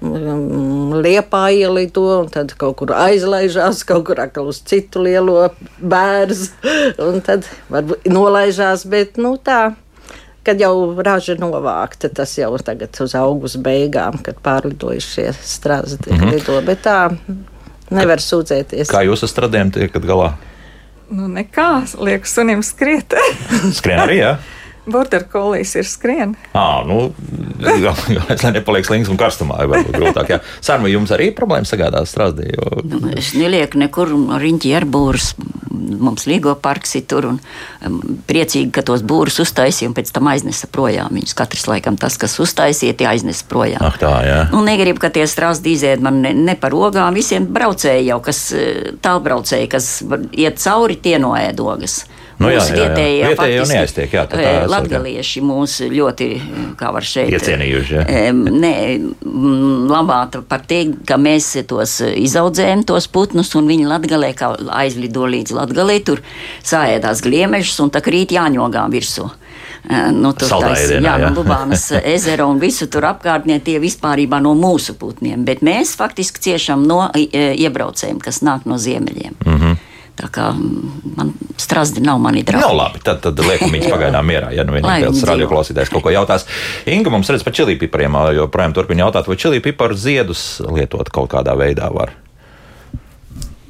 [0.00, 6.48] mm, liepā ielido, un tad kaut kur aizlaižās, kaut kur atkal uz citu lielo bērnu,
[7.08, 9.74] un tad varbūt nolaižās, bet nu tā.
[10.40, 16.30] Kad jau raža novākta, tas jau tagad uz augusta beigām, kad pārlidojušie strāzdi mm -hmm.
[16.32, 16.62] lido.
[16.64, 17.10] Bet tā
[17.90, 18.90] Nevar sūdzēties.
[18.90, 20.32] Kā jūs ar stradiem tiekat galā?
[21.10, 23.16] Nu, nekā, liekas, sunim skriet.
[23.74, 24.34] Skrien arī, jā.
[24.38, 24.58] Border
[25.32, 26.34] kolijas ir skrien.
[26.52, 27.10] À, nu,
[27.60, 30.34] lai nepaliek slings un karstumā, varbūt grūtāk.
[30.34, 30.40] Jā.
[30.64, 32.50] Sārma, jums arī problēmas sagādās strādē?
[32.54, 32.82] Jo...
[32.84, 35.32] Nu, es nelieku nekur riņķi ar būrus.
[35.70, 37.38] Mums līgo parks ir tur un
[37.86, 37.98] um,
[38.28, 41.12] priecīgi, ka tos būrus uztaisīja un pēc tam aiznesa projām.
[41.16, 43.82] Viņus katrs laikam tas, kas uztaisīja, tie aiznesa projām.
[43.86, 44.40] Ach, tā, jā.
[44.54, 47.16] Nu, negribu, ka tie strāzdi iziet man ne, ne par ogām.
[47.16, 49.92] Visiem braucēji jau, kas eh, tālbraucēji, kas
[50.32, 52.02] iet cauri, tie noēdogas.
[52.40, 52.84] Nu, jā, jā, jā.
[52.88, 54.12] vietējie, vietējie jau neaiztiek.
[54.16, 56.28] Jā, tā, tā eh, latgalieši mūs ļoti,
[56.80, 57.98] kā var šeit, iecienījuši.
[57.98, 58.04] Jā.
[58.08, 58.72] Eh, nē,
[59.90, 65.52] labāk par teikt, ka mēs tos izaudzējam, tos putnus, un viņi latgalē, kā aizlido līdz
[65.58, 66.24] latgalē, tur
[66.64, 69.28] sāēdās gliemežus, un tā krīt jāņogā virsū.
[69.90, 74.40] Eh, nu, tur tas ir jā, no Lubānas ezera un visu tur apkārtnē tie vispārībā
[74.40, 79.36] no mūsu putniem, bet mēs faktiski ciešam no iebraucējiem, kas nāk no ziemeļiem.
[79.44, 79.79] Mm -hmm.
[80.20, 82.66] Tā kā man strāzdi nav mani draugi.
[82.66, 86.44] Nav labi, tad, tad liekam viņus pagaidām mierā, ja nu vienīgais radioklausītājs kaut ko jautās.
[86.90, 91.32] Inga mums redz par čili pipariem, joprojām turpina jautāt, vai čili piparu ziedus lietot kaut
[91.32, 92.12] kādā veidā var.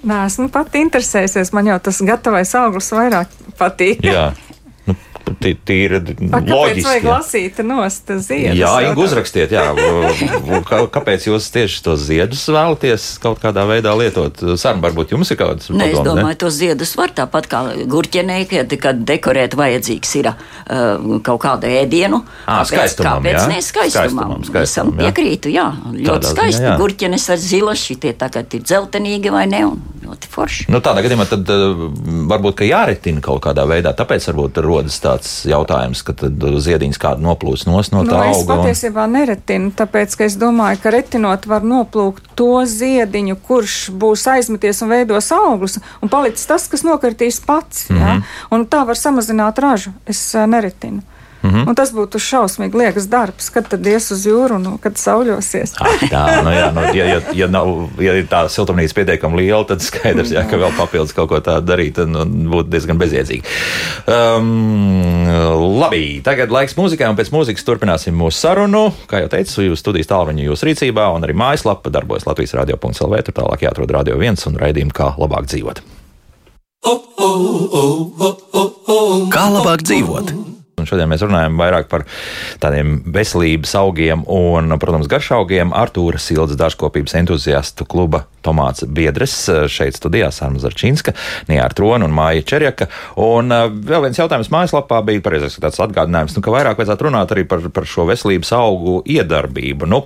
[0.01, 1.53] Nē, esmu pati interesējusies.
[1.53, 4.05] Man jau tas gatavais augurs vairāk patīk.
[4.07, 4.31] Jā.
[5.41, 7.05] Tīri Kāpēc loģiski.
[7.05, 7.13] jā.
[7.15, 8.59] lasīt nost ziedus?
[8.59, 9.65] Jā, Ingu, tā- uzrakstiet, jā.
[10.91, 14.37] Kāpēc jūs tieši tos ziedus vēlaties kaut kādā veidā lietot?
[14.61, 18.41] Saruna, varbūt jums ir kādas Nē, es domāju, tos ziedus var tāpat kā gurķenē,
[18.81, 22.23] kad, dekorēt vajadzīgs ir uh, kaut kāda ēdienu.
[22.47, 23.47] Ā, skaistumam, kāpēc jā?
[23.51, 24.11] ne skaistumam?
[24.11, 25.09] Skaistumam, skaistumam, jā.
[25.09, 25.67] piekrītu, jā.
[25.95, 26.67] Ļoti skaisti.
[26.67, 26.77] jā.
[26.81, 30.69] Gurķenes ar zilas, šitie tagad ir dzeltenīgi vai ne, un ļoti forši.
[30.73, 31.87] Nu, tādā gadījumā tad uh,
[32.31, 33.93] varbūt ka jāretina kaut kādā veidā.
[33.97, 36.14] Tāpēc varbūt rodas tāds jautājums, ka
[36.66, 38.55] ziediņš kādu noplūst no Nu, tā es auga.
[38.55, 44.27] un- patiesībā neretinu, tāpēc, ka es domāju, ka retinot var noplūkt to ziediņu, kurš būs
[44.31, 47.88] aizmeties un veidos augļus, un palicis tas, kas nokartīs pats.
[47.90, 48.05] Mm Mhm.
[48.07, 48.23] -hmm.
[48.51, 49.90] Un tā var samazināt ražu.
[50.07, 51.03] Es uh, neretinu.
[51.42, 51.50] Mm.
[51.50, 51.68] -hmm.
[51.68, 55.72] Un tas būtu šausmīgi liekas darbs, kad tad ies uz jūru un kad sauļosies.
[55.81, 59.81] Ah, tā, nu jā, nu, ja, ja, ja, nav, ja tā siltumnīca pietiekami liela, tad
[59.81, 63.42] skaidrs, jā, ka vēl papildus kaut ko tādu darīt, tad nu, būtu diezgan bezjēdzīgi.
[64.07, 65.24] Um,
[65.81, 68.92] labi, tagad laiks mūzikai, un pēc mūzikas turpināsim mūsu sarunu.
[69.09, 73.22] Kā jau teicu, jūs studijas tālruņa jūsu rīcībā, un arī mājaslapa darbojas Latvijas radio.lv.
[73.24, 75.83] Tur tālāk jāatrod radio viens un raidījumu, kā labāk dzīvot.
[79.33, 80.60] Kā labāk dzīvot?
[80.81, 82.07] Un šodien mēs runājam vairāk par
[82.62, 85.75] tādiem veselības augiem un, protams, garšaugiem.
[85.77, 89.35] Artūra Sildes dārzkopības entuziastu kluba Tomāts Biedres
[89.71, 91.14] šeit studijā Sārma Zarčīnska,
[91.51, 92.88] Nijāra Trona un Māja Čerjaka.
[93.21, 97.35] Un uh, vēl viens jautājums mājaslapā bija pareizais tāds atgādinājums, nu, ka vairāk vajadzētu runāt
[97.35, 99.90] arī par, par šo veselības augu iedarbību.
[99.90, 100.05] Nu,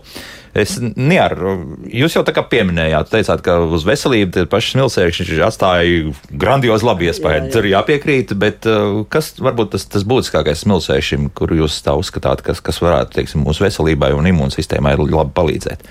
[0.55, 1.57] Es nevaru,
[1.91, 7.09] jūs jau tā kā pieminējāt, teicāt, ka uz veselību tie paši smilšēkšņi atstāja grandiozu labu
[7.09, 7.49] iespēju.
[7.51, 12.63] Tur jāpiekrīt, bet uh, kas varbūt tas, tas būtiskākais smilšēkšņim, kur jūs tā uzskatāt, kas,
[12.63, 15.83] kas varētu, teiksim, mūsu veselībai un imūnsistēmai labi palīdzēt?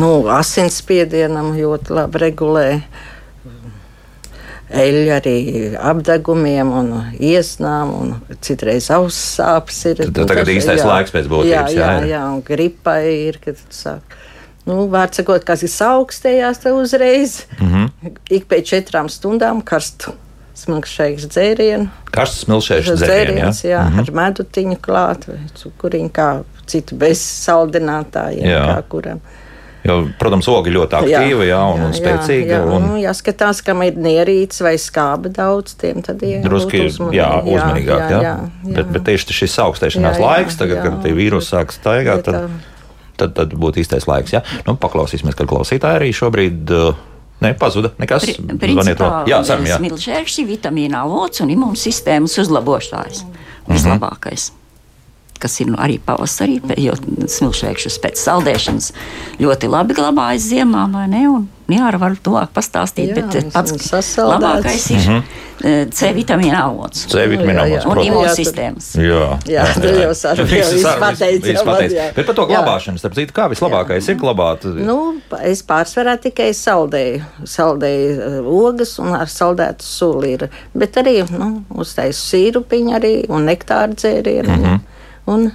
[0.00, 2.66] Nu, asinsspiedienam ļoti labi regulē.
[4.72, 5.36] Eļļa arī
[5.76, 10.02] apdegumiem, un iesnām, un citreiz auss sāpes ir.
[10.08, 14.16] Tad tagad īstais laiks pēc būtības, Jā, jā, jā, jā un gripai ir, kad sāk.
[14.64, 17.68] Nu, Vārds sakot, kas ir augstējās, tad uzreiz mm.
[17.68, 18.18] -hmm.
[18.30, 20.14] ik pēc četrām stundām karstu
[20.54, 21.88] smilkšēks dzērienu.
[22.12, 24.00] Karsts smilšēkšņi dzēriens, dzēriens, jā, mm -hmm.
[24.00, 26.28] ar medutiņu klāt vai cukuriņu, kā
[26.66, 28.64] citu bez saldinātājiem, Jā.
[28.68, 29.20] kā kuram.
[29.82, 32.52] Jo, protams, oga ļoti aktīva jā, un, un spēcīga.
[32.52, 36.76] Jā, jā, un, nu, jāskatās, kam ir nierīts vai skāba daudz, tiem tad ir Drusku
[36.78, 37.18] ir uzmanīgi.
[37.18, 38.04] jā, uzmanīgāk.
[38.04, 38.74] Jā, jā, jā.
[38.76, 40.84] Bet, bet tieši šis augstēšanās Jā, jā, laiks, tagad, jā.
[40.86, 42.46] kad tie vīrusi sāk staigāt, tad,
[43.18, 44.36] tad, tad būtu īstais laiks.
[44.38, 44.44] Jā.
[44.68, 46.94] Nu, paklausīsimies, kad klausītāji arī šobrīd uh,
[47.42, 47.90] nepazuda.
[47.98, 48.22] Nekas.
[48.22, 49.82] Pri- Zvaniet Principā jā, saram, jā.
[49.82, 53.24] smilšēkšņi, vitamīna avots un imūnsistēmas uzlabošājs.
[53.26, 53.74] Mhm.
[53.74, 54.52] Vislabākais.
[55.42, 56.92] Kas ir nu, arī pavasarī, jo
[57.26, 58.92] smilšēkšņus pēc saldēšanas
[59.42, 61.24] ļoti labi glabājas ziemā, vai ne?
[61.32, 64.42] Un Jāra var tuvāk pastāstīt, Jā, bet eh, pats ir sasaldēts.
[64.42, 65.22] labākais ir Mhm.
[65.64, 67.78] eh, C vitamīna avots C vitamīna Jā, jā.
[67.78, 68.88] avots, un imūnsistēmas.
[69.00, 71.96] Jā, Jā, tur jau saruna, Viss jau viss saruna, pateica, viss jau man, pateica.
[71.96, 72.14] jā.
[72.18, 72.50] Bet par to Jā.
[72.52, 74.64] glabāšanu, starp citu, kā vislabākais ir glabāt?
[74.90, 74.98] Nu,
[75.40, 77.22] es pārsvarā tikai saldēju,
[77.56, 80.32] saldēju uh, ogas un ar saldētu suli.
[80.36, 80.48] Ir.
[80.76, 84.48] Bet arī nu, uztaisu sīrupiņu arī un nektāru dzērienu.
[84.48, 84.64] Mm Mhm.
[84.74, 84.80] -hmm.
[85.30, 85.50] Un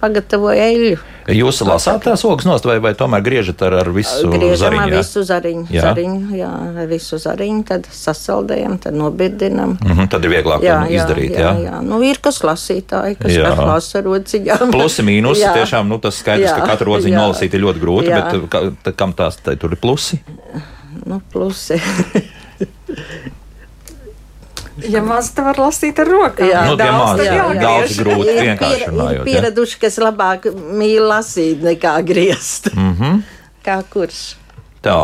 [0.00, 0.94] pagatavoju eļļu.
[1.30, 4.80] Jūs lasāt tās ogas nost vai, vai tomēr griežat ar, ar visu Griežam zariņu?
[4.82, 5.02] ar jā?
[5.04, 5.82] visu zariņu, Jā.
[5.84, 6.48] zariņu, jā,
[6.80, 9.76] ar visu zariņu, tad sasaldējam, tad nobirdinam.
[9.84, 11.36] Mhm, tad ir vieglāk to izdarīt.
[11.38, 11.76] jā, jā.
[11.86, 13.52] Nu, ir kas lasītāji, kas Jā.
[13.54, 14.72] lasa rociņām.
[14.74, 15.44] Plusi, mīnusi.
[15.46, 15.54] Jā.
[15.60, 17.22] Tiešām nu, tas skaidrs, ka Jā, katru odziņu jā.
[17.22, 18.10] nolasīt ir ļoti grūti.
[18.10, 18.24] Jā.
[18.26, 20.18] Bet ka, kam tās tā, tur ir plusi?
[21.06, 21.78] Nu, plusi.
[24.92, 26.48] Ja maz, tad var lasīt ar rokām.
[26.50, 26.64] Jā.
[26.66, 26.86] Nu, tad
[27.26, 27.62] jā, jāgriež.
[27.62, 29.20] daudz grūti vienkārši runājot.
[29.20, 29.24] jā.
[29.32, 32.72] pieraduši, kas labāk mīl lasīt nekā griezt.
[32.74, 33.02] Mm Mhm.
[33.04, 33.22] -hmm.
[33.64, 34.36] Kā kurš?
[34.80, 34.96] Tā,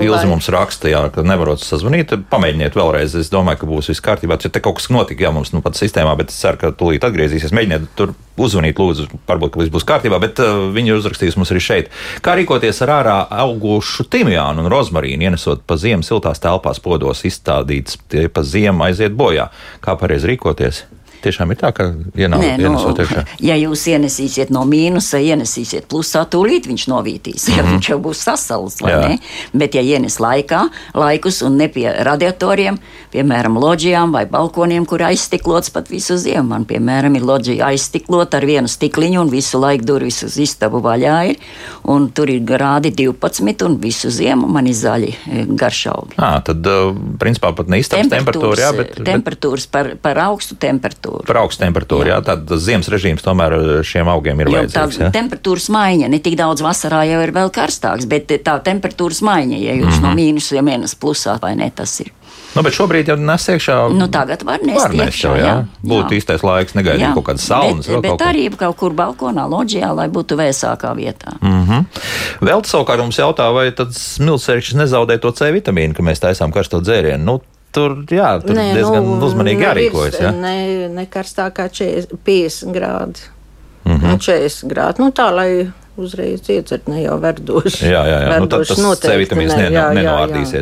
[0.00, 2.14] Ilza vai- mums raksta, jā, ka nevarot sazvanīt.
[2.30, 3.12] Pamēģiniet vēlreiz.
[3.20, 4.38] Es domāju, ka būs viss kārtībā.
[4.40, 7.04] Ja te kaut kas notika, jā, mums nu pat sistēmā, bet es ceru, ka tūlīt
[7.04, 7.52] atgriezīsies.
[7.52, 11.52] Mēģiniet tur uzvanīt, lūdzu, varbūt, ka viss būs kārtībā, bet uh, viņi ir uzrakstījusi mums
[11.52, 11.92] arī šeit.
[12.24, 18.00] Kā rīkoties ar ārā augušu timjānu un rozmarīnu, ienesot pa ziemu siltās telpās podos izstādīts,
[18.08, 19.50] tie pa ziemu aiziet bojā.
[19.84, 20.86] Kā pareizi rīkoties?
[21.26, 23.24] Tiešām ir tā, ka ienāk, Nē, nu, iekšā.
[23.42, 27.48] ja jūs ienesīsiet no mīnusa, ienesīsiet plusā, tūlīt viņš novītīs.
[27.56, 28.78] Ja viņš jau būs sasalis?
[29.56, 32.78] Bet, ja ienes laikā, laikus un ne pie radiatoriem,
[33.14, 38.46] piemēram, loģijām vai balkoniem, kur aizstiklots pat visu ziemu, man, piemēram, ir loģija aizstiklot ar
[38.46, 41.42] vienu stikliņu un visu laiku durvis uz istabu vaļā ir,
[41.90, 46.18] un tur ir grādi 12 un visu ziemu man ir zaļi e, garšaugi.
[46.20, 50.58] À, tad, uh, principā, pat ne istabas temperatūra, jā, bet, bet temperatūras par, par augstu
[50.60, 51.15] temperatūru.
[51.26, 52.06] Par augstu temperatūru.
[52.10, 52.16] Jā.
[52.16, 54.98] Jā, tad ziemas režīms tomēr šiem augiem ir Jo vajadzīgs.
[54.98, 55.10] tā jā.
[55.12, 59.72] temperatūras maiņa, ne tik daudz vasarā jau ir vēl karstāks, bet tā temperatūras maiņa, ja
[59.74, 60.02] jūs mm -hmm.
[60.02, 60.16] no Mhm.
[60.20, 62.12] mīnusa jau mīnus plusā vai ne, tas ir.
[62.56, 63.92] Nu, bet šobrīd jau nes iekšā.
[63.92, 65.44] Nu, tagad var nest Var iekšā, jau, jā.
[65.44, 65.64] jā.
[65.84, 66.16] Būtu Jā.
[66.16, 67.86] īstais laiks, negaidīt kaut kādas saunas.
[67.86, 71.36] Bet, bet kaut arī kaut kur balkonā, loģijā, lai būtu vēsākā vietā.
[71.42, 71.84] Mm.
[72.40, 76.80] Vēl savukārt mums jautā, vai tad smiltsērkšķis nezaudē to C vitamīnu, ka mēs taisām karsto
[76.80, 77.18] dzērienu.
[77.24, 77.40] Nu,
[77.76, 80.20] tur, jā, tur Nē, diezgan nu, uzmanīgi jārīkojas.
[80.24, 80.32] Ja?
[80.34, 83.26] Ne, ne karstākā 40, 50 grādi.
[83.86, 84.22] Mm -hmm.
[84.28, 85.04] 40 grādi.
[85.04, 85.50] Nu, tā, lai
[85.96, 87.84] uzreiz iedzert, ne jau verdoši.
[87.88, 88.38] Jā, jā, jā.
[88.40, 90.02] Nu, tad Verdoši tas C vitamīns ne, ne, jā, jā,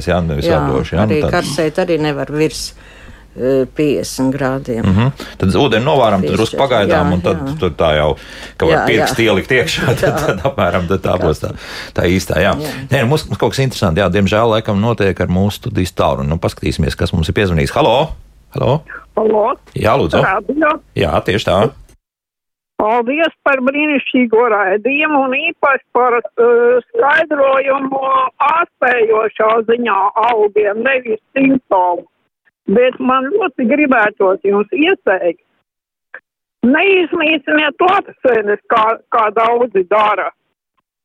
[0.07, 0.95] jā, nevis jā, verdoši.
[0.95, 2.73] Jā, arī nu, tad- karsēt arī nevar virs
[3.35, 4.87] 50 grādiem.
[4.87, 5.29] Mhm.
[5.41, 7.55] Tad ūdeni novāram, tad drusku pagaidām, jā, un tad jā.
[7.61, 8.11] tur tā jau,
[8.57, 11.55] ka var Jā, pirksti ielikt iekšā, tad, tad apmēram tad tā būs tā,
[11.97, 12.39] tā īstā.
[12.43, 12.55] Jā.
[12.61, 12.75] Jā.
[12.93, 16.27] Nē, nu, mums, mums kaut kas interesants, jā, diemžēl laikam notiek ar mūsu studijas tālu.
[16.27, 17.75] Nu, paskatīsimies, kas mums ir piezvanījis.
[17.75, 17.97] Halo!
[18.55, 18.83] Halo!
[19.19, 20.23] Halo, Jā, lūdzu!
[20.23, 20.77] radio.
[20.99, 21.59] Jā, tieši tā.
[22.79, 28.01] Paldies par brīnišķīgo raidījumu un īpaši par uh, skaidrojumu
[28.47, 32.05] ārstējošā ziņā augiem, nevis simptomu.
[32.65, 35.43] Bet man ļoti gribētos jums ieteikt,
[36.65, 40.31] neizmīciniet lapsenes, kā, kā daudzi dara,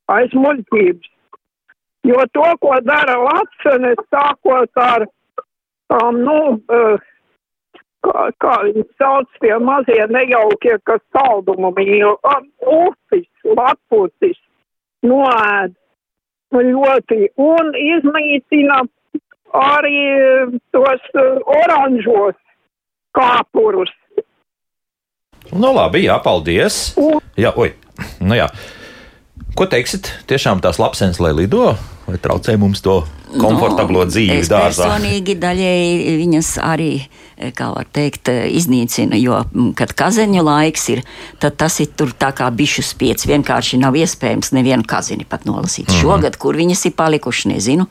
[0.08, 1.10] aiz muļķības.
[2.08, 5.04] Jo to, ko dara lapsenes, sākot ar,
[5.91, 6.38] um, nu,
[6.72, 7.10] uh,
[8.08, 14.39] kā, kā viņi sauc tie mazie nejaukie, kas saldumu mīl, um, ufis, lapucis,
[15.04, 15.76] noēd.
[16.50, 17.28] Ļoti.
[17.38, 18.80] Un izmītina
[19.56, 20.02] arī
[20.76, 22.38] tos uh, oranžos
[23.16, 23.92] kāpurus.
[25.50, 26.94] Nu, labi, jā, paldies.
[27.40, 27.72] Jā, oi,
[28.22, 28.50] nu jā.
[29.58, 30.12] Ko teiksit?
[30.30, 31.74] Tiešām tās lapsenes, lai lido,
[32.10, 34.88] vai traucē mums to komfortablo Nu, dzīvi es dārzā?
[34.89, 36.88] personīgi daļēji viņas arī,
[37.38, 39.43] eh, kā var teikt, eh, iznīcina, jo,
[39.78, 41.04] kad kazeņu laiks ir,
[41.39, 43.28] tad tas ir tur tā kā bišu spiets.
[43.30, 45.86] Vienkārši nav iespējams nevienu kazini pat nolasīt.
[45.93, 46.02] Mm.
[46.02, 47.86] Šogad, kur viņas ir palikuši, nezinu,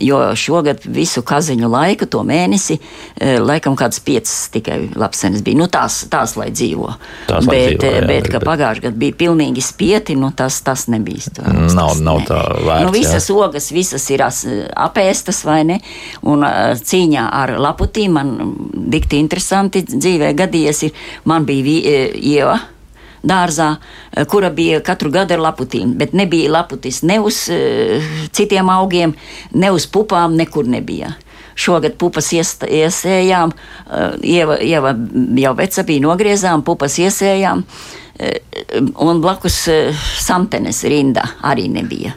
[0.00, 2.78] jo šogad visu kazeņu laiku, to mēnesi,
[3.20, 5.56] eh, laikam kāds piecas tikai lapsenes bija.
[5.60, 6.88] Nu, tās, tās lai dzīvo.
[7.28, 10.60] Tās, lai bet, dzīvo, jā, bet, ka bet- pagājušajā gadā bija pilnīgi spieti, nu, tas,
[10.62, 11.20] tas nebija.
[11.20, 12.24] iespējams, Nav- tas nav ne.
[12.26, 13.28] tā vērts, Nu, visas.
[13.34, 15.80] Ogas visas ir as- apēstas vai ne.
[16.22, 18.34] Un cīņā ar laputīm man
[18.72, 20.82] dikti interesanti dzīvē gadījies.
[20.88, 20.92] Ir,
[21.24, 22.60] man bija e, ieva.
[23.24, 23.78] Dārzā,
[24.12, 28.02] e, kura bija katru gadu ar laputīm, bet nebija laputis ne uz uh,
[28.36, 29.14] citiem augiem,
[29.56, 31.14] ne uz pupām, nekur nebija.
[31.56, 33.52] Šogad pupas iest- iesējām,
[34.26, 34.90] ieva, ieva
[35.38, 37.62] jau veca bija nogriezām, pupas iesējām,
[38.98, 39.60] un blakus
[40.18, 42.12] samtenes rinda arī nebija.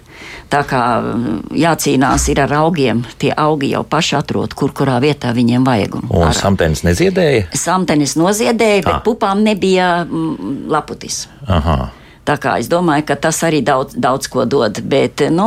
[0.49, 5.33] Tā kā mm, jācīnās ir ar augiem, tie augi jau paši atrod, kur kurā vietā
[5.35, 5.95] viņiem vajag.
[5.99, 7.49] Un Un ar- samtēns neziedēja?
[7.53, 9.01] Samtenis noziedēja, bet Ah.
[9.03, 11.27] pupām nebija mm, laputis.
[11.47, 11.89] Aha.
[12.27, 15.45] Tā kā es domāju, ka tas arī daudz, daudz ko dod, bet nu,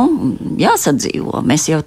[0.57, 1.43] jāsadzīvo.
[1.45, 1.81] Mēs jau,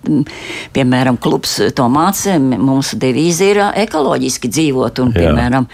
[0.76, 5.24] piemēram, klubs to mācām, mūsu devīze ir ekoloģiski dzīvot, un, Jā.
[5.24, 5.66] piemēram,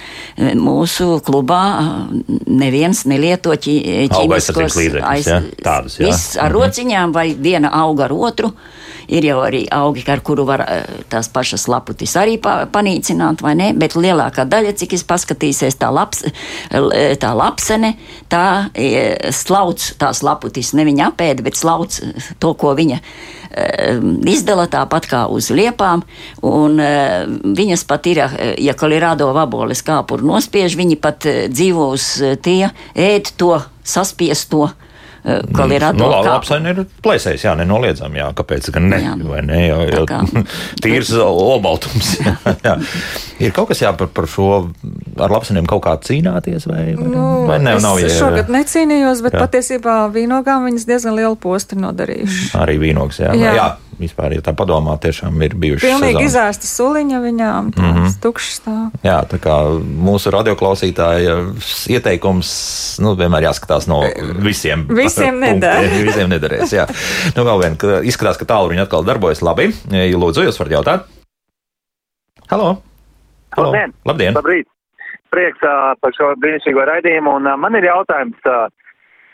[0.57, 1.61] mūsu klubā
[2.49, 5.41] neviens nelieto ķīmiskos līdzekļus, ja?
[5.65, 6.09] Tādus, jā.
[6.09, 6.57] Viss ar Mhm.
[6.59, 8.53] rociņām vai viena auga ar otru.
[9.11, 13.57] Ir jau arī augi, ar kuru var eh, tās pašas laputis arī pa, panīcināt, vai
[13.59, 13.73] ne?
[13.75, 16.23] Bet lielākā daļa, cik es paskatīsies, tā, laps,
[16.71, 17.95] l- tā lapsene,
[18.31, 18.45] tā
[18.75, 20.73] eh, slauc tās laputis.
[20.79, 23.99] Ne viņa apēda, bet slauc eh, to, ko viņa eh,
[24.31, 26.05] izdala tāpat kā uz liepām.
[26.47, 31.91] Un eh, viņas pat ir, eh, ja kolorādo vaboles kāpuru nospiež, viņi pat eh, dzīvo
[31.97, 34.69] uz eh, tie, ēd to, saspiesto.
[35.25, 36.33] Eh, Kolorādo Nu, labi, kāpuru.
[36.33, 39.15] lapsaini ir plēsējis, jā, nenoliedzam, jā, kāpēc gan ne, Jā.
[39.29, 40.45] vai ne, jo, jo Tā kā-
[40.85, 42.77] tīrs olbaltums, jā, jā.
[43.41, 44.49] Ir kaut kas jā par, par šo,
[45.21, 49.23] ar lapseniem kaut kā cīnāties, vai, vai, Nu, vai ne, es nav, jā, šogad necīnījos,
[49.27, 49.45] bet Jā.
[49.47, 52.51] patiesībā vīnogām viņas diezgan lielu postu nodarījuši.
[52.61, 53.35] arī vīnogs, jā.
[53.37, 53.55] Jā.
[53.57, 53.69] jā.
[54.01, 56.29] Vispār, ja tā padomā, tiešām ir bijuši Pilnīgi sezoni.
[56.31, 58.15] izēsta suliņa viņām, tāds mm -hmm.
[58.25, 58.87] tukšs stāv.
[59.05, 59.57] Jā, tā kā
[60.09, 61.37] mūsu radioklausītāja
[61.93, 62.51] ieteikums
[63.05, 64.01] nu, vienmēr jāskatās no
[64.41, 64.87] visiem.
[64.89, 65.85] Visiem neder.
[66.09, 66.73] visiem nederēs.
[66.73, 66.89] Jā.
[67.37, 69.69] Nu, vēl vien, ka izskatās, ka tālruņi atkal darbojas labi.
[69.93, 71.09] Lūdzu, jūs varat jautāt?
[72.51, 72.81] Halo!
[73.57, 73.71] Halo.
[73.71, 73.93] Labdien!
[74.05, 74.35] Labdien!
[74.35, 74.67] Labrīt!
[75.31, 78.41] Prieks uh, par šo brīnišķīgo raidījumu, un uh, man ir jautājums.
[78.49, 78.67] Uh,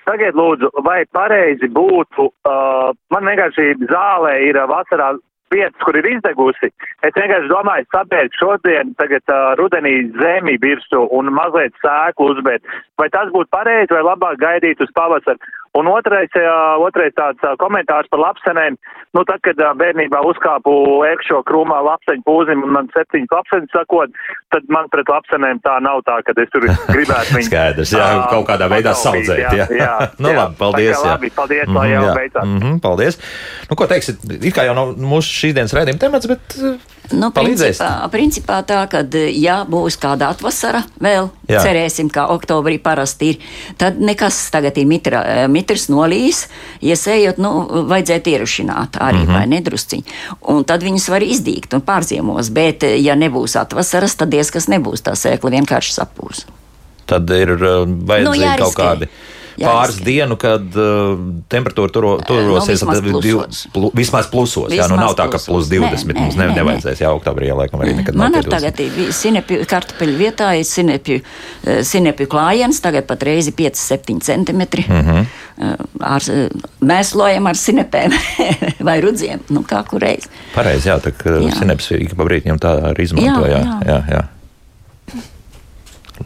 [0.07, 5.17] Tagad, lūdzu, vai pareizi būtu, uh, man vienkārši zālē ir uh, vasarā
[5.51, 6.71] vietas, kur ir izdegusi.
[7.07, 12.67] Es vienkārši domāju, sabērt šodien, tagad uh, rudenī zemi virsū un mazliet sēklu uzbērt.
[13.03, 15.43] Vai tas būtu pareizi vai labāk gaidīt uz pavasaru?
[15.77, 18.79] Un otrais, uh, otrais tāds uh, komentārs par lapsenēm.
[19.17, 20.73] Nu, tad, kad uh, bērnībā uzkāpu
[21.11, 24.17] ekšo krūmā lapseņu pūzim un man septiņas lapseņas sakot,
[24.55, 27.49] tad man pret lapsenēm tā nav tā, ka es tur gribētu viņu.
[27.51, 29.69] Skaidrs, jā, ā, kaut kādā veidā saudzēt, jā.
[29.69, 30.39] jā, Nu, jā.
[30.41, 31.13] labi, paldies, jā.
[31.13, 32.17] Labi, paldies, lai jau jā.
[32.23, 32.51] beidzās.
[32.57, 33.21] Mhm, paldies.
[33.71, 34.25] Nu, ko teiksit?
[34.39, 37.79] It kā jau nav mūsu šīs dienas raidījuma temats, bet uh, Nu, Palīdzēs?
[37.79, 41.61] principā, principā tā, ka, ja būs kāda atvasara, vēl Jā.
[41.63, 43.43] Cerēsim, kā oktobrī parasti ir,
[43.79, 46.47] tad nekas tagad ir mitra, eh, mitrs nolīs,
[46.83, 47.53] iesējot, nu,
[47.87, 49.29] vajadzētu ierušināt arī, mm.
[49.29, 49.39] -hmm.
[49.39, 50.05] vai nedrusciņi.
[50.51, 54.67] Un tad viņas var izdīgt un pārziemos, bet, eh, ja nebūs atvasaras, tad diez kas
[54.67, 56.47] nebūs, tā sēkla vienkārši sapūs.
[57.07, 58.83] Tad ir vajadzīgi Nu, kaut jāriskē.
[58.83, 59.09] kādi.
[59.57, 61.17] Pāris dienu, kad uh,
[61.49, 63.61] temperatūra turo, turosies nu, vismaz div- plusos.
[63.73, 64.69] plu, vismaz plusos.
[64.73, 65.49] jā, nu Vismaz nav tā, ka plusos.
[65.49, 67.01] plus 20 Nē, mums ne, nē, nevajadzēs.
[67.01, 68.57] Jā, oktobrī laikam arī nekad Man nav ir tie 20.
[68.57, 71.21] tagad ir sinepju kartupeļu vietā, ir sinepju,
[71.65, 74.85] eh, sinepju klājiens, tagad pat reizi 5-7 centimetri.
[74.89, 75.03] Mm.
[75.07, 75.27] -hmm.
[76.01, 76.49] ar, eh,
[76.81, 78.13] mēslojam ar sinepēm
[78.89, 80.29] vai rudziem, nu kā kur reiz.
[80.55, 83.47] Pareizi, jā, tā kā sineps ik pa brīdim tā arī izmanto.
[83.47, 84.03] Jā, jā, Jā, jā.
[84.13, 84.23] jā.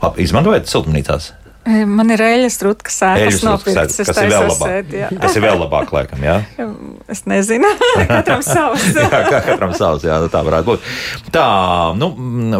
[0.02, 1.32] Labi, izmantojat siltumnīcās?
[1.68, 3.98] E, Man ir eļļas rutkas sēklas nopirktas.
[4.00, 4.92] es kas ir vēl labāk.
[4.96, 5.08] jā.
[5.20, 6.38] Tas ir vēl labāk, laikam, jā.
[7.12, 7.68] Es nezinu,
[8.08, 8.86] katram savs.
[8.96, 9.08] jā,
[9.44, 10.88] katram savs, jā, tā varētu būt.
[11.34, 11.46] Tā,
[12.00, 12.12] nu,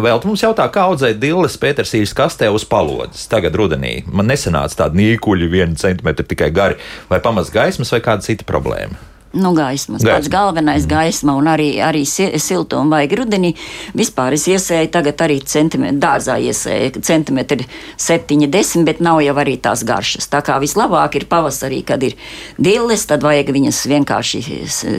[0.04, 4.00] vēl tu mums jautā, kā audzēt dilles Pētersīļas kastē uz palodzes tagad rudenī.
[4.10, 6.76] Man nesanāca tādi nīkuļi, viena centimetra tikai gari,
[7.08, 8.98] vai pamaz gaismas, vai kāda cita problēma.
[9.32, 10.02] Nu, gaismas.
[10.02, 10.16] Gaisma.
[10.16, 13.52] Pats galvenais gaisma un arī, arī si- siltuma vajag rudenī.
[13.94, 17.66] Vispār es iesēju tagad arī centimetru, dārzā iesēju centimetri
[17.96, 20.26] 70, bet nav jau arī tās garšas.
[20.32, 22.16] Tā kā vislabāk ir pavasarī, kad ir
[22.58, 24.42] dilles, tad vajag viņas vienkārši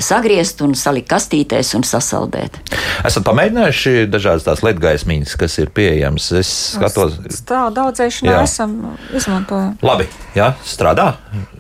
[0.01, 2.55] sagriezt un salikt kastītēs un sasaldēt.
[3.03, 6.31] Esat pamēģinājuši dažādas tās ledgaismiņas, kas ir pieejamas.
[6.39, 7.17] Es skatos,
[7.51, 8.41] Tā daudzēšanā Jā.
[8.47, 9.75] esam izmantojami.
[9.83, 11.15] labi, jā, strādā.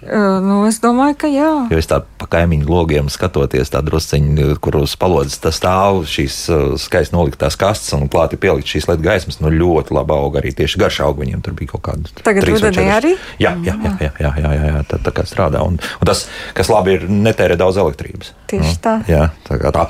[0.07, 1.67] E, Nu, es domāju, ka jā.
[1.71, 6.37] Jo es tā pa kaimiņu logiem skatoties, tā drusciņi, kur uz palodzes tas stāv šīs
[6.51, 10.53] uh, skaisti noliktās kastes un klāti pielikt šīs LED gaismas, nu ļoti labi aug arī
[10.55, 11.41] tieši garš aug viņiem.
[11.45, 12.13] Tur bija kaut kāda.
[12.21, 13.15] Tagad rudenī arī?
[13.41, 15.63] Jā, jā, jā, jā, jā, jā, jā, jā tā, tā kā strādā.
[15.65, 18.35] Un, un tas, kas labi ir, netērē daudz elektrības.
[18.51, 18.97] Tieši tā.
[19.09, 19.87] Jā, tā kā tā.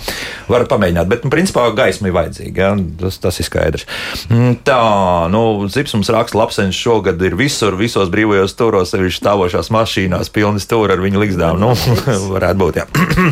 [0.52, 2.62] Varat pamēģināt, bet, nu, principā, gaisma ir vajadzīga.
[2.62, 3.88] Jā, tas, tas ir skaidrs.
[4.30, 9.72] Mm, Tā, nu, Zips mums raksta, lapsenis šogad ir visur, visos brīvajos turos, sevišķi stāvošās
[9.74, 11.62] mašīnās, pilni stūri ar viņu likstām.
[11.62, 11.74] Nu,
[12.36, 12.86] varētu būt, jā.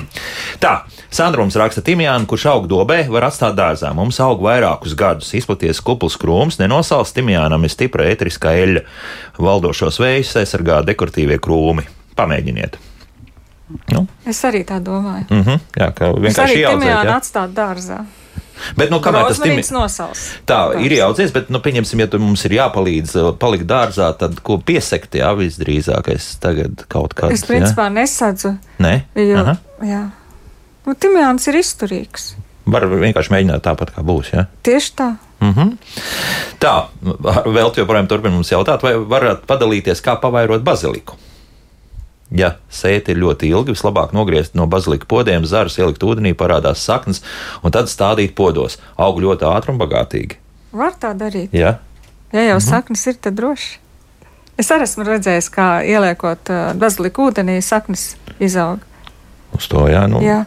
[0.63, 0.73] tā,
[1.09, 3.89] Sandra mums raksta, Timjāna, kurš aug dobē, var atstāt dārzā.
[3.97, 8.83] Mums aug vairākus gadus, izplaties kupls krūms, nenosals Timjānam ir stipra ētriskā eļļa.
[9.41, 11.87] Valdošos vējus aizsargā dekoratīvie krūmi.
[12.19, 12.77] Pamēģiniet.
[13.93, 15.25] Nu, Es arī tā domāju.
[15.29, 17.17] Mm -hmm, jā, ka vienkārši timjānu Ja?
[17.17, 18.03] atstāt dārzā.
[18.77, 19.63] Bet, nu, kamēr tas timi...
[19.75, 20.25] nosals.
[20.49, 24.59] Tā ir ieaudzies, bet, nu, pieņemsim, ja mums ir jāpalīdz uh, palikt dārzā, tad ko
[24.63, 27.39] piesekt, jā, visdrīzākais tagad kaut kāds.
[27.39, 29.55] Es principā nesadzu, Nē, jo, Aha.
[29.85, 30.03] jā.
[30.87, 32.33] Nu, timjāns ir izturīgs.
[32.69, 34.45] var vienkārši mēģināt tāpat, kā būs, jā.
[34.65, 35.09] Tieši tā.
[35.39, 35.77] Mm -hmm.
[36.59, 36.73] Tā,
[37.45, 41.15] vēl joprojām turpina mums jautāt, vai varat padalīties, kā pavairot baziliku?
[42.29, 47.23] Ja sēta ir ļoti ilga, vislabāk nogriezt no bazilika podiem, zarus ielikt ūdenī, parādās saknes,
[47.65, 48.77] un tad stādīt podos.
[49.01, 50.37] Aug ļoti ātri un bagātīgi.
[50.77, 51.55] Var tā darīt.
[51.57, 51.79] Ja?
[52.29, 53.79] Ja jau saknes ir, tad droši.
[54.59, 58.11] Es arī esmu redzējis, kā ieliekot uh, baziliku ūdenī, saknes
[58.43, 58.83] izaug.
[59.55, 60.43] Uz to, jā, nu, Jā.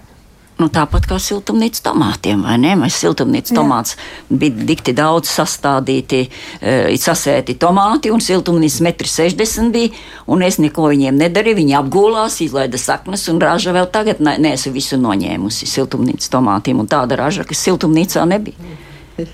[0.62, 2.76] Nu, tāpat kā siltumnīcas tomātiem, vai ne?
[2.78, 3.56] Mēs siltumnīcas Jā.
[3.58, 3.96] tomātus
[4.30, 6.20] bija dikti daudz sastādīti,
[6.60, 9.90] e, sasēti tomāti, un siltumnīcas metri 60 bija,
[10.30, 11.58] un es neko viņiem nedarīju.
[11.58, 16.86] Viņi apgūlās, izlaida saknes, un raža vēl tagad ne, neesmu visu noņēmusi siltumnīcas tomātiem, un
[16.86, 18.70] tāda raža, kas siltumnīcā nebija.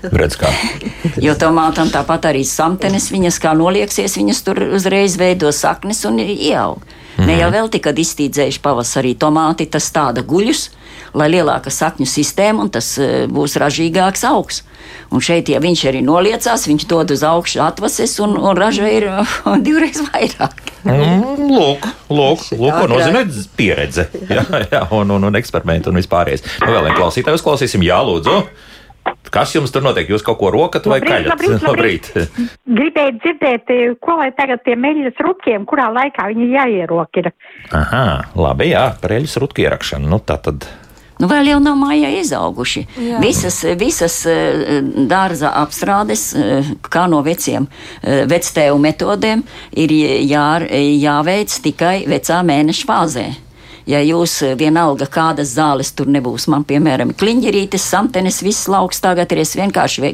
[0.09, 0.49] redz kā.
[1.25, 6.81] Jo tomātam tāpat arī samtenes, viņas kā nolieksies, viņas tur uzreiz veido saknes un ieaug.
[6.81, 7.27] Mm -hmm.
[7.27, 10.69] Ne jau vēl tikai iztīdzējuši pavasarī tomāti, tas tāda guļus,
[11.17, 14.63] lai lielāka sakņu sistēma un tas uh, būs ražīgāks augs.
[15.13, 19.07] Un šeit, ja viņš arī noliecās, viņš dod uz augšu atvases un, un raža ir
[19.09, 20.65] uh, divreiz vairāk.
[20.85, 23.25] Mm, lūk, lūk, lūk ko nozīmē
[23.57, 24.07] pieredze.
[24.29, 26.45] Jā, jā un, un, un eksperimenti un vispārējais.
[26.63, 27.83] Nu, vēl vienu klausītāju uzklausīsim.
[27.87, 28.41] Jā, lūdzu.
[29.33, 30.09] Kas jums tur notiek?
[30.09, 31.65] Jūs kaut ko rokat vai Labrīt, kaļat?
[31.67, 32.09] labrīt,
[32.79, 37.31] Gribēju dzirdēt, eh, ko lai tagad tiem meļas rupkiem, kurā laikā viņi jāierokina.
[37.77, 40.09] Aha, labi, jā, par eļļas rutku ierakšanu.
[40.09, 40.65] Nu, tā tad.
[41.19, 42.85] Nu, vēl jau nav mājā izauguši.
[42.95, 43.17] Jā.
[43.19, 44.79] Visas, visas eh,
[45.09, 49.43] dārza apstrādes, eh, kā no veciem eh, vectēvu metodēm,
[49.83, 53.27] ir jā, jāveic tikai vecā mēneša fāzē.
[53.89, 59.31] Ja jūs eh, vienalga kādas zāles tur nebūs, man piemēram kliņģerītes, samtenes, viss lauks tagad
[59.33, 60.13] ir, es vienkārši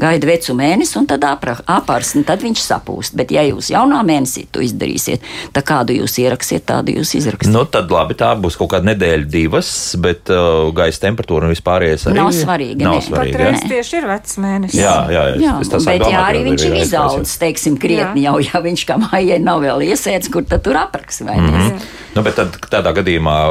[0.00, 3.16] gaidu vecu mēnesi un tad apra- apārsni, tad viņš sapūst.
[3.20, 7.52] Bet ja jūs jaunā mēnesī to izdarīsiet, tad kādu jūs ieraksiet, tādu jūs izraksiet.
[7.52, 12.08] Nu, tad labi, tā būs kaut kāda nedēļa, divas, bet uh, gaisa temperatūra un vispārējais
[12.08, 13.36] arī Nav svarīgi, Nav svarīgi.
[13.36, 13.70] Patreiz jā.
[13.74, 14.80] tieši ir vecs mēnesis.
[14.80, 15.38] Jā, jā, jā.
[15.44, 18.86] Jā, es tā bet sāku jā, arī viņš ir izaudzis, teiksim, krietni jau, ja viņš
[18.88, 21.66] kā mājai nav vēl iesēdz, kur tad tur apraks vai ne?
[22.10, 23.09] Nu, bet tad, tādā gadījumā,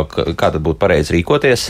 [0.09, 1.69] k- kā tad būtu pareizi rīkoties?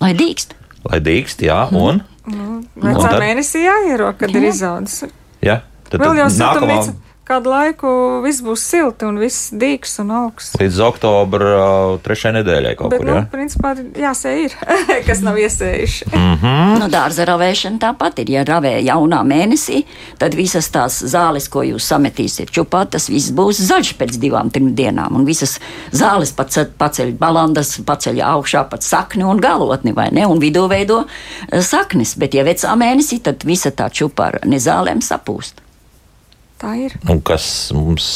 [0.00, 0.54] Lai dīkst.
[0.90, 2.02] Lai dīkst, jā, un.
[2.28, 3.20] Nu, Un vecā tad?
[3.22, 5.04] mēnesī jāiero, kad ir izaudzis.
[5.42, 6.94] Jā, tad, Vēl jau tad siltumnīca.
[7.28, 7.88] Kādu laiku
[8.24, 10.54] viss būs silti un viss dīks un augsts.
[10.56, 13.08] līdz oktobra uh, trešajai nedēļai kaut Bet, kur.
[13.10, 13.24] nu, Jā?
[13.28, 14.54] principā, jāsēj ir,
[15.08, 16.08] kas nav iesējuši.
[16.08, 16.54] Mhm.
[16.80, 18.32] Nu, dārza ravēšana tāpat ir.
[18.38, 19.82] Ja ravē jaunā mēnesī,
[20.18, 24.72] tad visas tās zāles, ko jūs sametīsiet čupā, tas viss būs zaļš pēc divām, trim
[24.78, 25.20] dienām.
[25.20, 25.58] Un visas
[25.92, 30.24] zāles pace- paceļ balandas, paceļ augšā pat sakni un galotni, vai ne?
[30.24, 32.16] Un vidū veido eh, saknes.
[32.16, 35.60] Bet, ja vecā mēnesī, tad visa tā čupa ar nezālēm sapūst.
[36.58, 36.94] Tā ir.
[37.06, 38.06] Nu, kas mums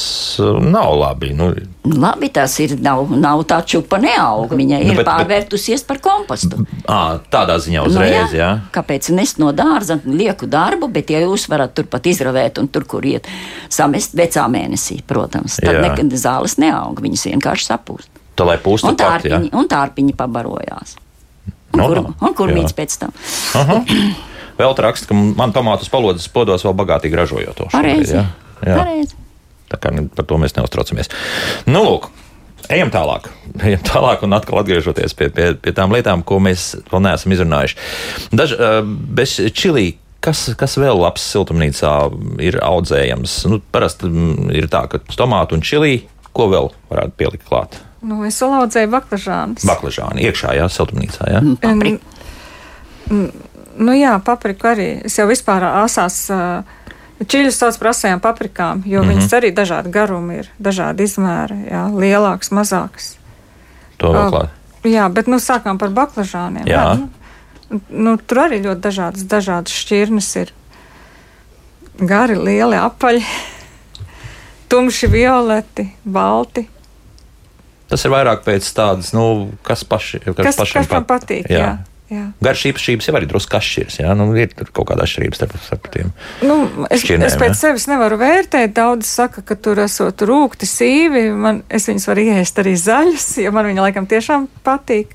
[0.42, 1.28] uh, nav labi.
[1.38, 1.52] Nu,
[1.86, 2.72] Labi, tas ir.
[2.82, 4.50] Nav, nav tā čupa neaug.
[4.58, 6.58] Viņa Nu, ir bet- bet- pārvērtusies par kompostu.
[6.90, 8.48] à, tādā ziņā uzreiz, nu, jā.
[8.74, 13.06] Kāpēc nest no dārza lieku darbu, bet ja jūs varat turpat izravēt un tur, kur
[13.06, 13.28] iet,
[13.70, 15.84] samest vecā mēnesī, protams, tad Jā.
[15.86, 18.10] nekad zāles neaug, viņas vienkārši sapūst.
[18.34, 19.38] Tā lai pūstu Un pat, jā.
[19.38, 20.96] tārpiņi, un tārpiņi pabarojās.
[21.74, 22.54] Un Nu, kur, nu, un kur jā.
[22.58, 23.12] mīts pēc tam?
[23.54, 23.78] Aha.
[24.62, 27.68] Vēl raksta, ka man tomātus palodas podos vēl bagātīgi ražojot to.
[27.72, 28.12] šobrīd,
[28.62, 29.18] Pareizi.
[29.72, 31.10] Tā kā par to mēs neuztraucamies.
[31.66, 32.10] Nu, lūk,
[32.72, 33.30] ejam tālāk.
[33.68, 37.76] Ejam tālāk un atkal atgriežoties pie, pie, pie tām lietām, ko mēs vēl neesam izrunājuši.
[38.32, 38.78] Daž, uh,
[39.18, 39.96] bez čilī.
[40.22, 41.92] Kas, kas vēl labs siltumnīcā
[42.46, 43.40] ir audzējams?
[43.50, 47.80] Nu, parasti mm, ir tā, ka tomātu un čili, ko vēl varētu pielikt klāt?
[48.06, 49.66] Nu, es vēl audzēju baklažānus.
[49.66, 51.26] Baklažāni iekšā, jā, siltumnīcā.
[51.26, 51.42] Jā?
[51.62, 52.06] Paprik.
[53.76, 54.88] Nu jā, papriku arī.
[55.06, 56.26] Es jau vispār asās
[57.28, 59.14] čiļus sauc par asajām paprikām, jo mm -hmm.
[59.14, 63.14] viņas arī dažādi garumi ir, dažādi izmēri, jā, lielāks, mazāks.
[63.98, 64.48] To vēl klāt.
[64.84, 66.66] Jā, bet nu sākām par baklažāniem.
[66.66, 66.96] Jā.
[66.98, 70.52] nu, nu, tur arī ļoti dažādas, dažādas šķirnes ir.
[71.98, 73.22] Gari, lieli apaļi,
[74.70, 76.68] tumši violeti, balti.
[77.88, 81.50] Tas ir vairāk pēc tādas, nu, kas, paši, kas, Kas, pašiem kas man patīk?
[81.50, 81.58] Jā.
[81.58, 81.91] Jā.
[82.12, 82.22] Jā.
[82.44, 83.94] Garš īpašības jau arī drusku atšķiras.
[84.02, 86.10] Jā, nu, ir tur kaut kāda atšķirība starp, starp tiem.
[86.44, 86.56] Nu,
[86.90, 87.58] es, Šķirnēm, es pēc ja?
[87.62, 88.74] sevis nevaru vērtēt.
[88.76, 91.22] Daudz saka, ka tur esot rūkti, sīvi.
[91.32, 95.14] Man, es viņus varu iest arī zaļus, jo man viņi laikam tiešām patīk.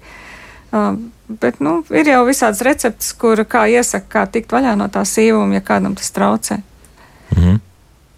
[0.73, 5.03] Um, bet nu, ir jau visādas receptes, kur kā iesaka, kā tikt vaļā no tā
[5.07, 6.61] sīvuma, ja kādam tas traucē.
[7.35, 7.59] Mhm.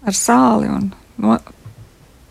[0.08, 0.88] Ar sāli un
[1.20, 1.36] no,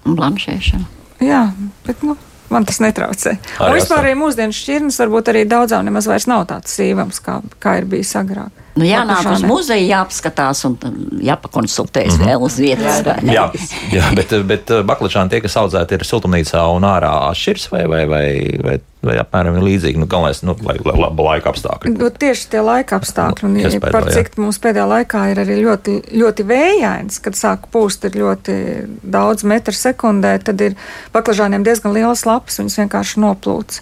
[0.07, 0.87] Un blamšēšana.
[1.21, 1.43] jā,
[1.85, 2.15] bet nu,
[2.53, 3.35] man tas netraucē.
[3.59, 7.39] Arī Un vispār arī mūsdienas šķirnes varbūt arī daudzām nemaz vairs nav tāds sīvams, kā,
[7.61, 8.58] kā ir bijis agrāk.
[8.77, 12.29] Nu, jānāk uz muzeju, jāapskatās un um, jāpakonsultējas mm -hmm.
[12.29, 13.01] vēl uz vietas.
[13.05, 13.33] vai ne?
[13.33, 13.49] Jā,
[13.91, 18.05] jā, bet, bet uh, baklažāni tie, kas audzēti ir siltumnīcā un ārā atšķirs vai, vai,
[18.07, 18.27] vai,
[18.63, 19.99] vai, vai apmēram ir līdzīgi.
[19.99, 21.93] Nu, galvenais, nu, lai, lai laba laika apstākļi.
[21.97, 25.99] Nu, tieši tie laika apstākļi, un Iespējams, par cik mums pēdējā laikā ir arī ļoti,
[26.21, 28.57] ļoti vējains, kad sāk pūst ir ļoti
[29.03, 30.75] daudz metru sekundē, tad ir
[31.15, 33.81] baklažāniem diezgan liels lapas, viņas vienkārši noplūts.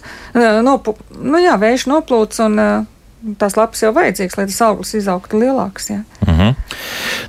[0.62, 2.86] Nopu, nu jā, vējš noplūts, un eh,
[3.38, 5.90] tās lapas jau vajadzīgs, lai tas auglis izaugtu lielāks.
[5.90, 6.02] Jā.
[6.26, 6.54] Mhm.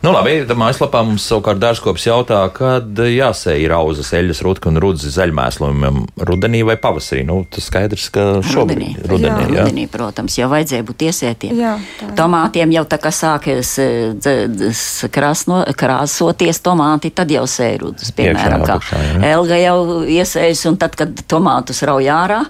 [0.03, 5.15] Nu, labi, tad mājaslapā mums savukārt dārzkops jautā, kad jāsēj rauzes, eļas, rutka un rudzes
[5.17, 7.25] zaļmēslumam rudenī vai pavasarī.
[7.27, 9.09] Nu, tas skaidrs, ka šobrīd Rudenī.
[9.11, 9.65] rudenī, Jā, jā.
[9.65, 11.57] Rudenī, protams, jau vajadzēja būt iesētiem.
[11.59, 12.11] Jā, tā.
[12.21, 18.79] Tomātiem jau tā kā sākas eh, krāsno, krāsoties tomāti, tad jau sērūdus, piemēram, Iekšā, kā
[18.79, 19.29] apakšā.
[19.33, 22.43] Elga jau iesējas, un tad, kad tomātus rauj ārā,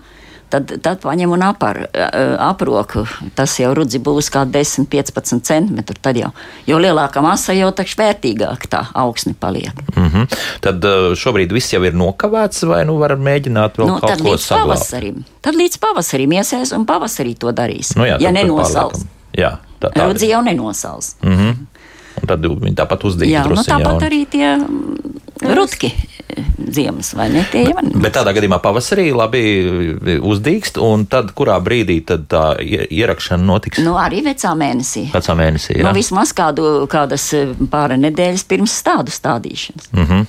[0.52, 1.82] tad, tad paņem un apar,
[2.42, 3.06] aproku.
[3.38, 6.32] Tas jau rudzi būs kā 10-15 centimetri, tad jau,
[6.70, 9.84] jo lielāka masa jau takš vērtīgāk tā augsne paliek.
[9.96, 10.28] Mhm.
[10.66, 14.26] Tad uh, šobrīd viss jau ir nokavēts, vai nu var mēģināt vēl Nu, kaut tad
[14.26, 15.24] ko saglabāt?
[15.46, 17.96] Tad līdz pavasarim iesēs un pavasarī to darīs.
[17.98, 19.06] Nu, jā, ja tad nenosals.
[19.38, 21.16] Jā, tā, tā Rudzi jau nenosals.
[21.24, 21.68] Mhm.
[22.20, 23.40] Un tad viņi tāpat uzdīja.
[23.40, 25.94] Jā, nu tāpat arī tie mm, rutki
[26.70, 27.42] ziemas, vai ne?
[27.52, 27.74] Tie ir.
[28.00, 29.42] Bet tādā gadījumā pavasarī labi
[30.20, 33.82] uzdīkst, un tad kurā brīdī tad tā ie- ierakšana notiks?
[33.84, 35.08] Nu, arī vecā mēnesī.
[35.14, 35.80] Vecā mēnesī.
[35.80, 39.90] Jā, Nu, vismaz kādu, kādas eh, pāri nedēļas pirms stādu stādīšanas.
[39.94, 40.28] mm.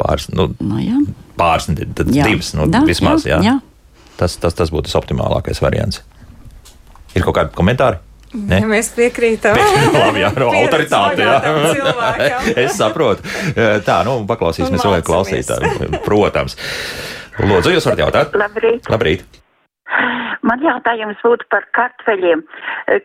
[0.00, 1.00] pāris, nu, Nu, jā.
[1.36, 2.24] pāris nedēļas, tad Jā.
[2.28, 3.24] divas nu, Da, vismaz.
[3.28, 3.60] Jā, jā, jā.
[4.16, 6.02] Tas, tas, tas būtu tas optimālākais variants.
[7.16, 7.98] Ir kaut kādi komentāri?
[8.30, 8.60] Ne?
[8.62, 9.58] Ja mēs piekrītam.
[9.96, 11.26] Labi, jā, no Pieredzi autoritāte.
[12.28, 12.38] Jā.
[12.64, 13.26] es saprotu.
[13.86, 15.98] Tā, nu, paklausīsimies vēl klausītājiem.
[16.06, 16.56] Protams.
[17.40, 18.38] Lūdzu, jūs varat jautāt?
[18.38, 18.90] Labrīt.
[18.92, 19.39] Labrīt.
[20.50, 22.42] Man jautājums būtu par kartveļiem.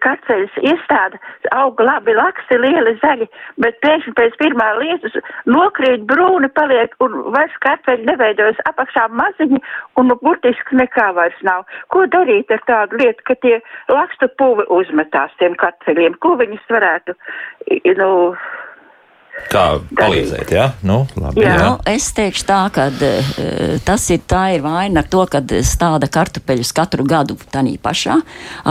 [0.02, 1.20] Kartveļas iestāde
[1.54, 3.28] aug labi, laksi, lieli zaļi,
[3.62, 9.62] bet pēkšņi pēc pirmā lietus nokrīt brūni paliek un vairs kartveļi neveidojas apakšā maziņi
[10.02, 11.68] un nu, burtiski nekā vairs nav.
[11.94, 13.60] Ko darīt ar tādu lietu, ka tie
[13.94, 16.18] lakstu puvi uzmetās tiem kartveļiem?
[16.26, 17.14] Ko viņus varētu,
[18.02, 18.10] nu,
[19.52, 19.64] Kā
[20.00, 20.66] palīdzēt, jā?
[20.88, 21.52] Nu, labi, Jā.
[21.52, 21.64] jā.
[21.68, 23.32] Nu, es teikšu tā, ka uh,
[23.86, 28.16] tas ir, tā ir vaina ar to, ka stāda kartupeļus katru gadu tādā pašā.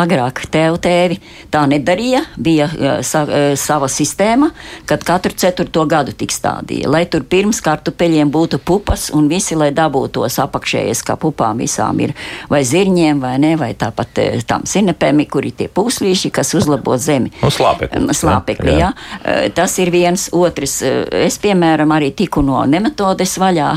[0.00, 1.20] Agrāk tev tēvi
[1.52, 4.50] tā nedarīja, bija uh, sa, uh, sava sistēma,
[4.88, 6.88] kad katru ceturto gadu tik stādīja.
[6.90, 12.00] Lai tur pirms kartupeļiem būtu pupas un visi, lai dabūtu tos apakšējais, kā pupām visām
[12.02, 12.16] ir
[12.50, 16.98] vai zirņiem, vai ne, vai tāpat uh, tam sinepēm, kur ir tie pūslīši, kas uzlabo
[16.98, 17.30] zemi.
[17.44, 18.16] Nu, slāpekli.
[18.16, 18.90] Slāpekli, jā.
[19.22, 19.46] jā.
[19.54, 20.26] Tas ir viens.
[20.34, 23.70] Otrs, eh, es, piemēram, arī tiku no nemetodes vaļā,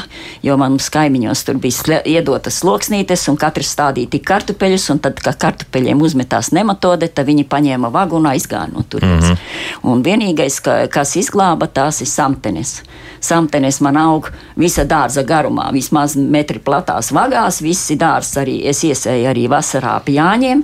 [0.43, 5.37] jo mums kaimiņos tur bija iedotas sloksnītes, un katrs stādīja tik kartupeļus, un tad, kad
[5.41, 9.25] kartupeļiem uzmetās nematode, tad viņi paņēma vagu un aizgāja no turienes.
[9.25, 9.91] Mm -hmm.
[9.91, 12.81] Un vienīgais, ka, kas izglāba, tās ir samtenes.
[13.19, 19.29] Samtenes man aug visa dārza garumā, vismaz metri platās vagās, visi dārzs arī es iesēju
[19.29, 20.63] arī vasarā pjāņiem,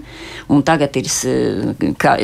[0.50, 1.08] un tagad ir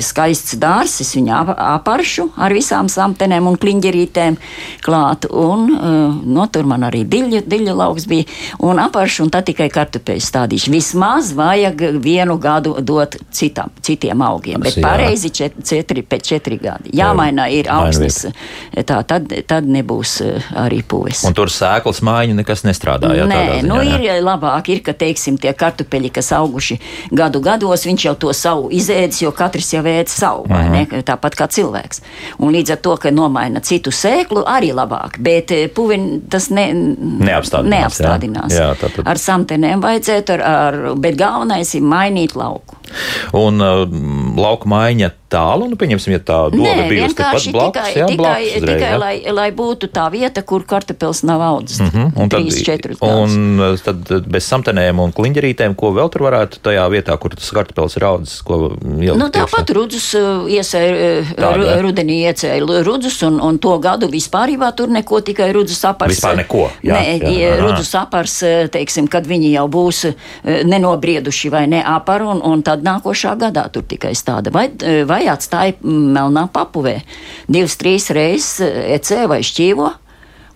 [0.02, 4.38] skaists dārzs, es viņu ap- aparšu ar visām samtenēm un kliņģerītēm
[4.84, 8.26] klāt, un uh, no tur man arī diļu, diļu lauks bija,
[8.66, 10.72] un aparšu, un tad tikai kartupeļu stādīšu.
[10.74, 16.94] Vismaz vajag vienu gadu dot citam, citiem augiem, bet pareizi čet, četri, pēc četri gadi.
[16.98, 18.26] Jāmaina ir augsnes,
[18.86, 21.24] tā, tad, tad nebūs uh, arī puves.
[21.28, 23.14] Un tur sēklas mājiņa nekas nestrādā.
[23.18, 24.18] Jā, Nē, tādā ziņā, nu jā.
[24.20, 26.80] ir labāk, ir, ka, teiksim, tie kartupeļi, kas auguši
[27.16, 30.74] gadu gados, viņš jau to savu izēdis, jo katrs jau ēd savu, vai Mhm.
[30.74, 31.04] ne?
[31.10, 32.02] Tāpat kā cilvēks.
[32.40, 36.00] Un līdz ar to, ka nomaina citu sēklu, arī labāk, bet eh, puvi
[36.32, 38.56] tas ne, Neapstādinās, neapstādinās.
[38.56, 38.66] jā.
[38.70, 42.79] Jā, tātad- Ar samtenēm vajadzētu, ar, ar, bet galvenais ir mainīt lauku.
[43.38, 43.86] Un uh,
[44.40, 48.48] lauka maiņa tālu, nu, pieņemsim, ja tā doga bijusi tepat blakus, tikai, jā, tikai, blakus
[48.50, 48.98] uzreiz, tikai jā.
[48.98, 51.84] lai, lai būtu tā vieta, kur kartupils nav audzis.
[51.84, 53.34] Mm Mhm, Un tad, 3-4 gadus.
[53.34, 57.50] un uh, tad bez samtenēm un kliņģerītēm, ko vēl tur varētu tajā vietā, kur tas
[57.56, 63.20] kartupēlis ir audzis, ko ielikt Nu, tāpat rudzus uh, iesēja, uh, Tāda, rudenī iecēja rudzus,
[63.28, 66.16] un, un to gadu vispār tur neko, tikai rudzus apars.
[66.16, 68.40] Vispār neko, jā, Nē, jā, jā, rudzus apars,
[68.72, 70.06] teiksim, kad viņi jau būs
[70.44, 74.54] nenobrieduši vai ne apar, un, un tad nākošā gadā tur tikai stāda.
[74.56, 77.00] Vai, uh, vai atstāja mm, melnā papuvē
[77.48, 79.90] divas, trīs reizes uh, ecē vai šķīvo.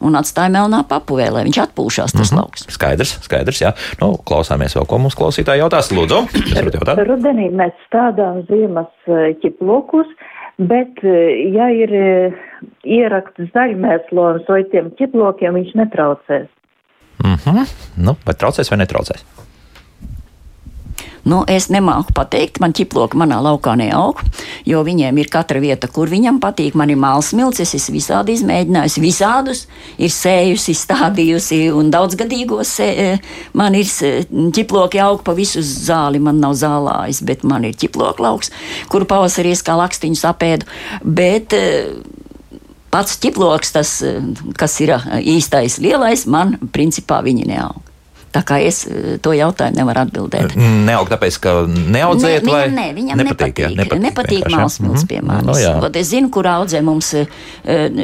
[0.03, 2.41] Un atstāja melnā papuvē, lai viņš atpūšās tas mm -hmm.
[2.41, 2.65] lauks.
[2.75, 3.71] Skaidrs, skaidrs, jā.
[4.01, 5.93] Nu, klausāmies vēl, ko mums klausītāji jautās.
[5.95, 6.25] Lūdzu,
[6.57, 6.99] jautāt?
[7.07, 10.09] Rudenī mēs stādām ziemas eh, ķiplokus,
[10.59, 10.99] bet,
[11.55, 11.95] ja ir
[12.83, 16.51] ierakts zaļmēslons vai tiem ķiplokiem, viņš netraucēs.
[17.23, 17.63] Mhm.
[18.03, 19.23] Nu, vai traucēs vai netraucēs?
[21.23, 24.19] Nu, es nemāku pateikt, man ķiploka manā laukā neaug,
[24.67, 26.75] jo viņiem ir katra vieta, kur viņam patīk.
[26.75, 29.61] Man ir māls milcis, es visādi izmēģinājusi, visādus
[29.97, 32.73] ir sējusi, stādījusi un daudzgadīgos.
[32.75, 33.19] sē- e,
[33.53, 38.19] Man ir sē- ķiploki aug pa visu zāli, man nav zālājis, bet man ir ķiploka
[38.19, 38.51] lauks,
[38.89, 40.63] kuru pavasarī es kā lakstiņus apēdu.
[41.03, 41.93] Bet, e,
[42.93, 44.21] Pats ķiploks, tas, e,
[44.53, 47.92] kas ir e, īstais lielais, man principā viņi neaug.
[48.33, 50.55] Tā kā es e, to jautājumu nevaru atbildēt.
[50.57, 53.59] Neaug tāpēc, ka neaudzējat, Nē, vai viņam, nē, viņam nepatīk.
[53.61, 55.07] jā, Nepatīk, nepatīk mākslas, Mhm.
[55.11, 55.45] piemēram.
[55.45, 55.73] Nu, jā.
[55.83, 57.27] Vot es zinu, kur audzē mums eh,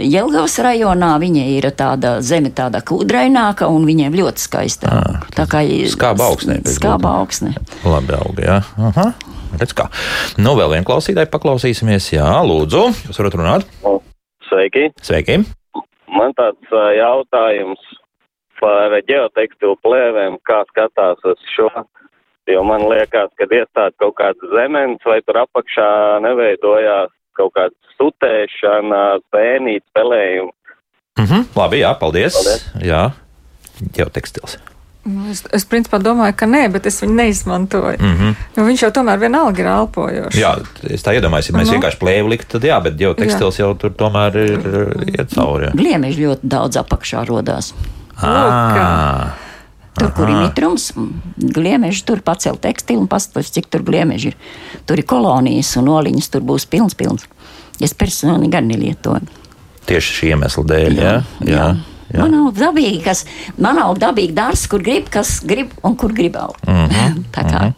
[0.05, 1.11] Jelgavas rajonā.
[1.19, 4.88] Viņa ir tāda zeme, tāda kūdraināka, un viņiem ļoti skaista.
[4.89, 5.25] aug.
[5.34, 7.55] Tā kā skāba augsnē Skāba augsnē.
[7.84, 8.63] Labi, auga, jā.
[8.77, 9.13] Aha.
[9.57, 9.88] Redz kā.
[10.38, 12.11] Nu, vēl vienu klausītāju paklausīsimies.
[12.13, 13.65] Jā, lūdzu, jūs varat runāt.
[14.49, 14.91] Sveiki!
[15.01, 15.39] Sveiki!
[16.09, 17.82] Man tāds jautājums
[18.60, 21.70] par ģeotekstilu plēvēm, kā skatās uz šo.
[22.49, 25.89] Jo man liekas, ka iestāda kaut kāds zemens vai tur apakšā
[26.26, 30.51] neveidojās kaut kāda sutēšana, spēnīt, spēlējumi.
[31.20, 31.45] Mhm.
[31.55, 32.34] Labi, jā, paldies.
[32.34, 32.66] Paldies.
[32.84, 33.03] Jā,
[33.95, 34.57] ģeotekstils.
[35.10, 37.97] Nu, Es, es principā domāju, ka nē, bet es viņu neizmantoju.
[37.99, 38.18] Mm Mhm.
[38.30, 38.36] -hmm.
[38.57, 40.36] jo viņš jau tomēr vienalga ir elpojošs.
[40.41, 40.51] Jā,
[40.93, 41.74] es tā iedomājos, ja mēs Nu.
[41.78, 44.60] vienkārši plēvu liktu, tad jā, bet ģeotekstils jau tur tomēr ir
[45.07, 45.66] iet cauri.
[45.66, 45.72] jā.
[45.76, 47.74] Gliemeži ļoti daudz apakšā rodās.
[48.24, 49.36] Ā,
[49.99, 50.91] Tur, kur ir mitrums,
[51.36, 54.38] gliemeži tur pacēla tekstilu un paskatās, cik tur gliemeži ir.
[54.88, 57.26] Tur ir kolonijas un oliņas, tur būs pilns, pilns.
[57.84, 59.28] Es personīgi gan nelietoju.
[59.89, 61.15] Tieši šī iemesla dēļ, jā.
[61.43, 61.51] jā.
[61.51, 61.67] jā.
[62.18, 63.26] Man nav dabīgi, kas
[63.57, 66.66] man nav dabīgi dārsts, kur grib, kas grib un kur grib augt.
[66.68, 67.24] Mm -hmm.
[67.36, 67.74] Tā kā Mhm.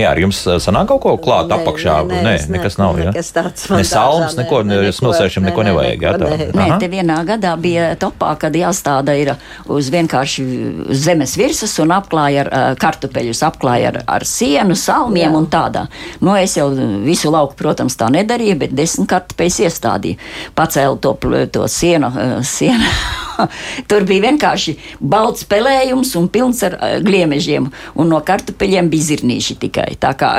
[0.00, 1.94] Jā, ar jums sanāk kaut ko klāt Nē, apakšā?
[2.06, 2.96] nē, Nē, ne- nekas nav.
[2.96, 3.04] jā?
[3.10, 6.00] nekas tāds man Ne salms, nē, neko, nē, neko, smilšēšiem neko nē, nē, nevajag.
[6.02, 6.28] jā, tā?
[6.28, 6.52] nē.
[6.52, 9.34] Nē, te vienā gadā bija topā, kad jāstāda ir
[9.68, 10.44] uz vienkārši
[10.92, 15.36] zemes virsmas un apklāja ar kartupeļus, apklāja ar, ar sienu, salmiem Jā.
[15.36, 15.86] un tādā.
[16.20, 16.70] Nu, es jau
[17.04, 20.16] visu lauku, protams, tā nedarīju, bet desmit kartupeļus iestādīju.
[20.56, 21.16] Pacēlu to,
[21.52, 22.12] to sienu,
[22.42, 22.84] sienu
[23.90, 29.58] Tur bija vienkārši balts pelējums un pilns ar uh, gliemežiem, un no kartupeļiem bija zirnīši
[29.64, 29.88] tikai.
[30.00, 30.32] Tā kā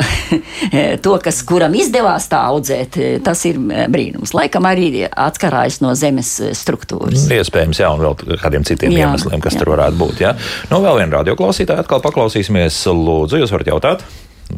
[1.04, 3.60] to, kas kuram izdevās tā audzēt, tas ir
[3.92, 4.36] brīnums.
[4.38, 7.28] Laikam arī atkarājas no zemes struktūras.
[7.32, 9.64] Iespējams, jā, un vēl kādiem citiem jā, iemesliem, kas jā.
[9.64, 10.24] tur varētu būt.
[10.24, 10.34] Jā.
[10.72, 12.84] Nu, vēl viena radioklausītāja atkal paklausīsimies.
[12.92, 14.06] Lūdzu, jūs varat jautāt?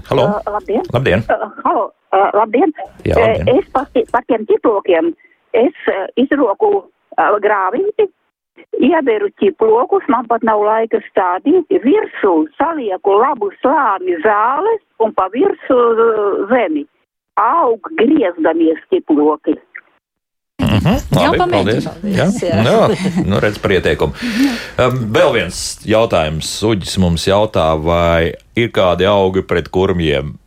[0.09, 0.24] Halo.
[0.24, 0.82] Uh, labdien!
[0.93, 1.24] labdien.
[1.30, 2.74] Uh, halo, uh, labdien.
[3.05, 3.51] Jā, labdien.
[3.59, 5.11] Es par, par tiem ķiplokiem
[5.59, 8.09] es uh, izroku uh, grāvīti,
[8.84, 15.78] ieberu ķiplokus, man pat nav laika stādīt, virsū salieku labu slāni zāles un pa virsū
[15.78, 16.86] uh, zemi.
[17.41, 19.56] Aug griezdamies ķiploki.
[20.62, 21.86] Mm -hmm, labi, jā, paldies.
[22.04, 22.62] Jā, jā.
[22.62, 24.14] jā nu, redz par ieteikumu.
[24.78, 26.49] Um, vēl viens jautājums.
[26.64, 30.38] Uģis mums jautā, vai ir kādi augi pret kurmiem?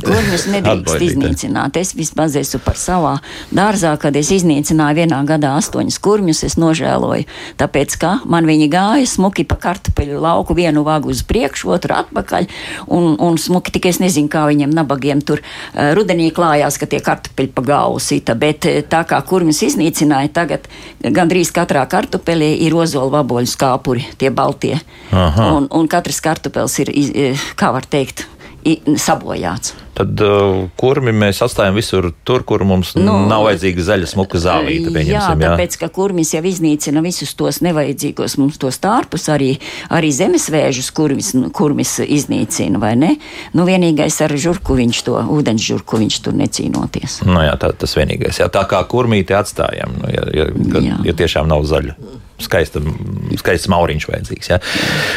[0.00, 1.76] Kurmus nedrīkst iznīcināt.
[1.80, 3.12] Es vispār esmu par savā
[3.52, 7.26] dārzā, kad es iznīcināju vienā gadā astoņus kurmjus, es nožēloju,
[7.60, 12.48] tāpēc, ka man viņi gāja smuki pa kartupeļu lauku, vienu vagu uz priekšu, otru atpakaļ,
[12.96, 17.02] un, un smuki tik es nezinu, kā viņiem nabagiem tur uh, rudenī klājās, ka tie
[17.04, 20.68] kartupeļi pa galvu sita, bet uh, tā kā kurmjus iznīcināja, tagad
[21.04, 24.78] gandrīz katrā kartupelī ir ozola vaboļu skāpuri, tie baltie.
[25.12, 25.52] Aha.
[25.58, 26.94] Un, un katrs kartupels ir,
[27.58, 28.24] kā var teikt,
[28.98, 29.74] sabojāts.
[30.00, 34.92] Tad uh, kurmi mēs atstājam visur tur, kur mums nu, nav vajadzīga zaļa smuka zālīte.
[35.04, 35.80] Jā, tāpēc, jā.
[35.82, 39.50] ka kurmis jau iznīcina visus tos nevajadzīgos mums tos tārpus, arī,
[39.92, 43.12] arī zemesvēžus, kurmis, kurmis iznīcina, vai ne?
[43.56, 47.20] Nu, vienīgais ar žurku viņš to, ūdens žurku viņš tur necīnoties.
[47.28, 48.40] Nu jā, tā, tas vienīgais.
[48.40, 50.50] Jā, tā kā kurmīti atstājam, nu, ja, ja,
[50.80, 51.98] ja, ja tiešām nav zaļa
[52.44, 52.82] skaista,
[53.40, 54.50] skaists mauriņš vajadzīgs.
[54.52, 54.60] Ja.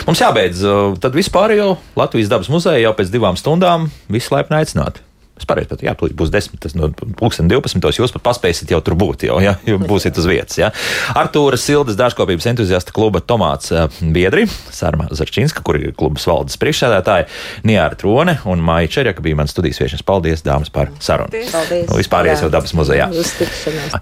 [0.09, 0.65] Mums jābeidz.
[1.03, 5.03] Tad vispār jau Latvijas dabas muzeja jau pēc divām stundām visu laipni aicināti.
[5.33, 7.97] Es pareizi pat, jā, būs 10, tas no pulksten 12.
[7.97, 10.59] Jūs pat paspēsiet jau tur būt, jau, ja, jau būsiet uz vietas.
[10.61, 10.69] Ja.
[11.17, 13.73] Artūra Sildas dārzkopības entuziasta kluba Tomāts
[14.13, 17.27] biedri, Sārma Zarčinska, kur ir klubas valdes priekšsēdētāja,
[17.65, 20.05] Niāra Trone un Maija Čerjaka bija mans studijas viešņas.
[20.05, 21.33] Paldies, dāmas, par sarunu.
[21.33, 21.89] Paldies.
[21.89, 23.09] Nu, vispārējais jau dabas muzejā.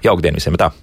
[0.03, 0.74] Jauktdien visiem tā!